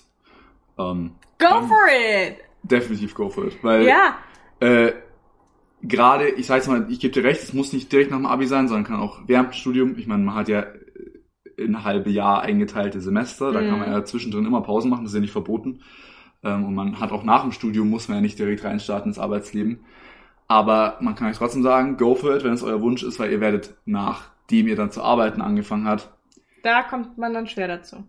[0.77, 2.37] ähm, Go for it!
[2.63, 3.57] definitiv go for it.
[3.63, 4.17] Weil Ja,
[4.59, 4.91] äh,
[5.81, 8.47] gerade, ich sag's mal, ich gebe dir recht, es muss nicht direkt nach dem Abi
[8.47, 9.97] sein, sondern kann auch während dem Studium.
[9.97, 10.65] Ich meine, man hat ja
[11.55, 13.69] in halbe Jahr eingeteilte Semester, da Mhm.
[13.69, 15.81] kann man ja zwischendrin immer Pausen machen, das ist ja nicht verboten.
[16.43, 19.17] Ähm, und man hat auch nach dem Studium, muss man ja nicht direkt reinstarten ins
[19.19, 19.79] Arbeitsleben.
[20.47, 23.31] Aber man kann euch trotzdem sagen, go for it, wenn es euer Wunsch ist, weil
[23.31, 26.09] ihr werdet, nachdem ihr dann zu arbeiten angefangen habt,
[26.63, 28.03] da kommt man dann schwer dazu.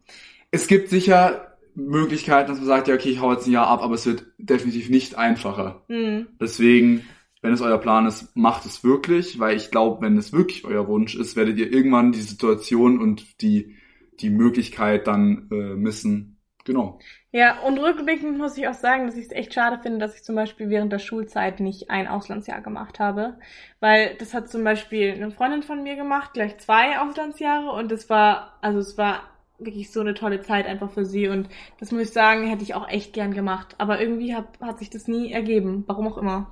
[0.51, 3.83] es gibt sicher Möglichkeiten, dass man sagt, ja, okay, ich hau jetzt ein Jahr ab,
[3.83, 5.83] aber es wird definitiv nicht einfacher.
[5.89, 6.27] Hm.
[6.41, 7.05] Deswegen,
[7.41, 10.89] wenn es euer Plan ist, macht es wirklich, weil ich glaube, wenn es wirklich euer
[10.89, 13.77] Wunsch ist, werdet ihr irgendwann die Situation und die,
[14.21, 16.99] die Möglichkeit dann äh, missen, Genau.
[17.31, 20.25] Ja, und rückblickend muss ich auch sagen, dass ich es echt schade finde, dass ich
[20.25, 23.39] zum Beispiel während der Schulzeit nicht ein Auslandsjahr gemacht habe.
[23.81, 28.09] Weil das hat zum Beispiel eine Freundin von mir gemacht, gleich zwei Auslandsjahre und es
[28.09, 29.25] war, also es war
[29.59, 31.49] wirklich so eine tolle Zeit einfach für sie und
[31.81, 33.75] das muss ich sagen, hätte ich auch echt gern gemacht.
[33.77, 36.51] Aber irgendwie hat, hat sich das nie ergeben, warum auch immer.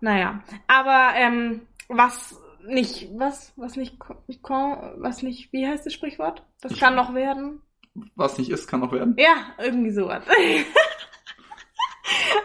[0.00, 6.44] Naja, aber ähm, was nicht, was, was nicht, was nicht, wie heißt das Sprichwort?
[6.60, 7.60] Das kann noch werden.
[8.14, 9.14] Was nicht ist, kann noch werden.
[9.18, 10.24] Ja, irgendwie sowas.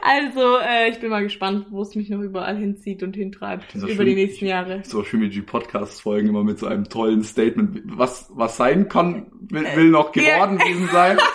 [0.02, 3.88] also, äh, ich bin mal gespannt, wo es mich noch überall hinzieht und hintreibt über
[3.88, 4.82] schön, die nächsten Jahre.
[4.84, 7.82] So schön wie die Podcast-Folgen immer mit so einem tollen Statement.
[7.86, 11.18] Was, was sein kann, will, will noch geworden gewesen sein.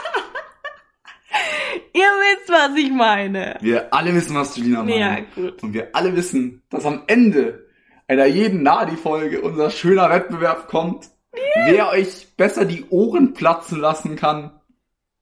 [1.95, 3.57] Ihr wisst, was ich meine.
[3.61, 4.97] Wir alle wissen, was Julina meint.
[4.97, 5.63] Ja, gut.
[5.63, 7.67] Und wir alle wissen, dass am Ende
[8.09, 11.11] einer jeden Nadi-Folge unser schöner Wettbewerb kommt.
[11.33, 14.61] Wer euch besser die Ohren platzen lassen kann.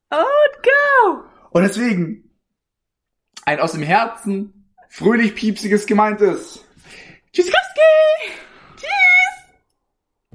[0.09, 1.23] Und go!
[1.51, 2.29] Und deswegen
[3.45, 6.65] ein aus dem Herzen fröhlich piepsiges gemeintes.
[7.31, 8.40] Tschüssikowski!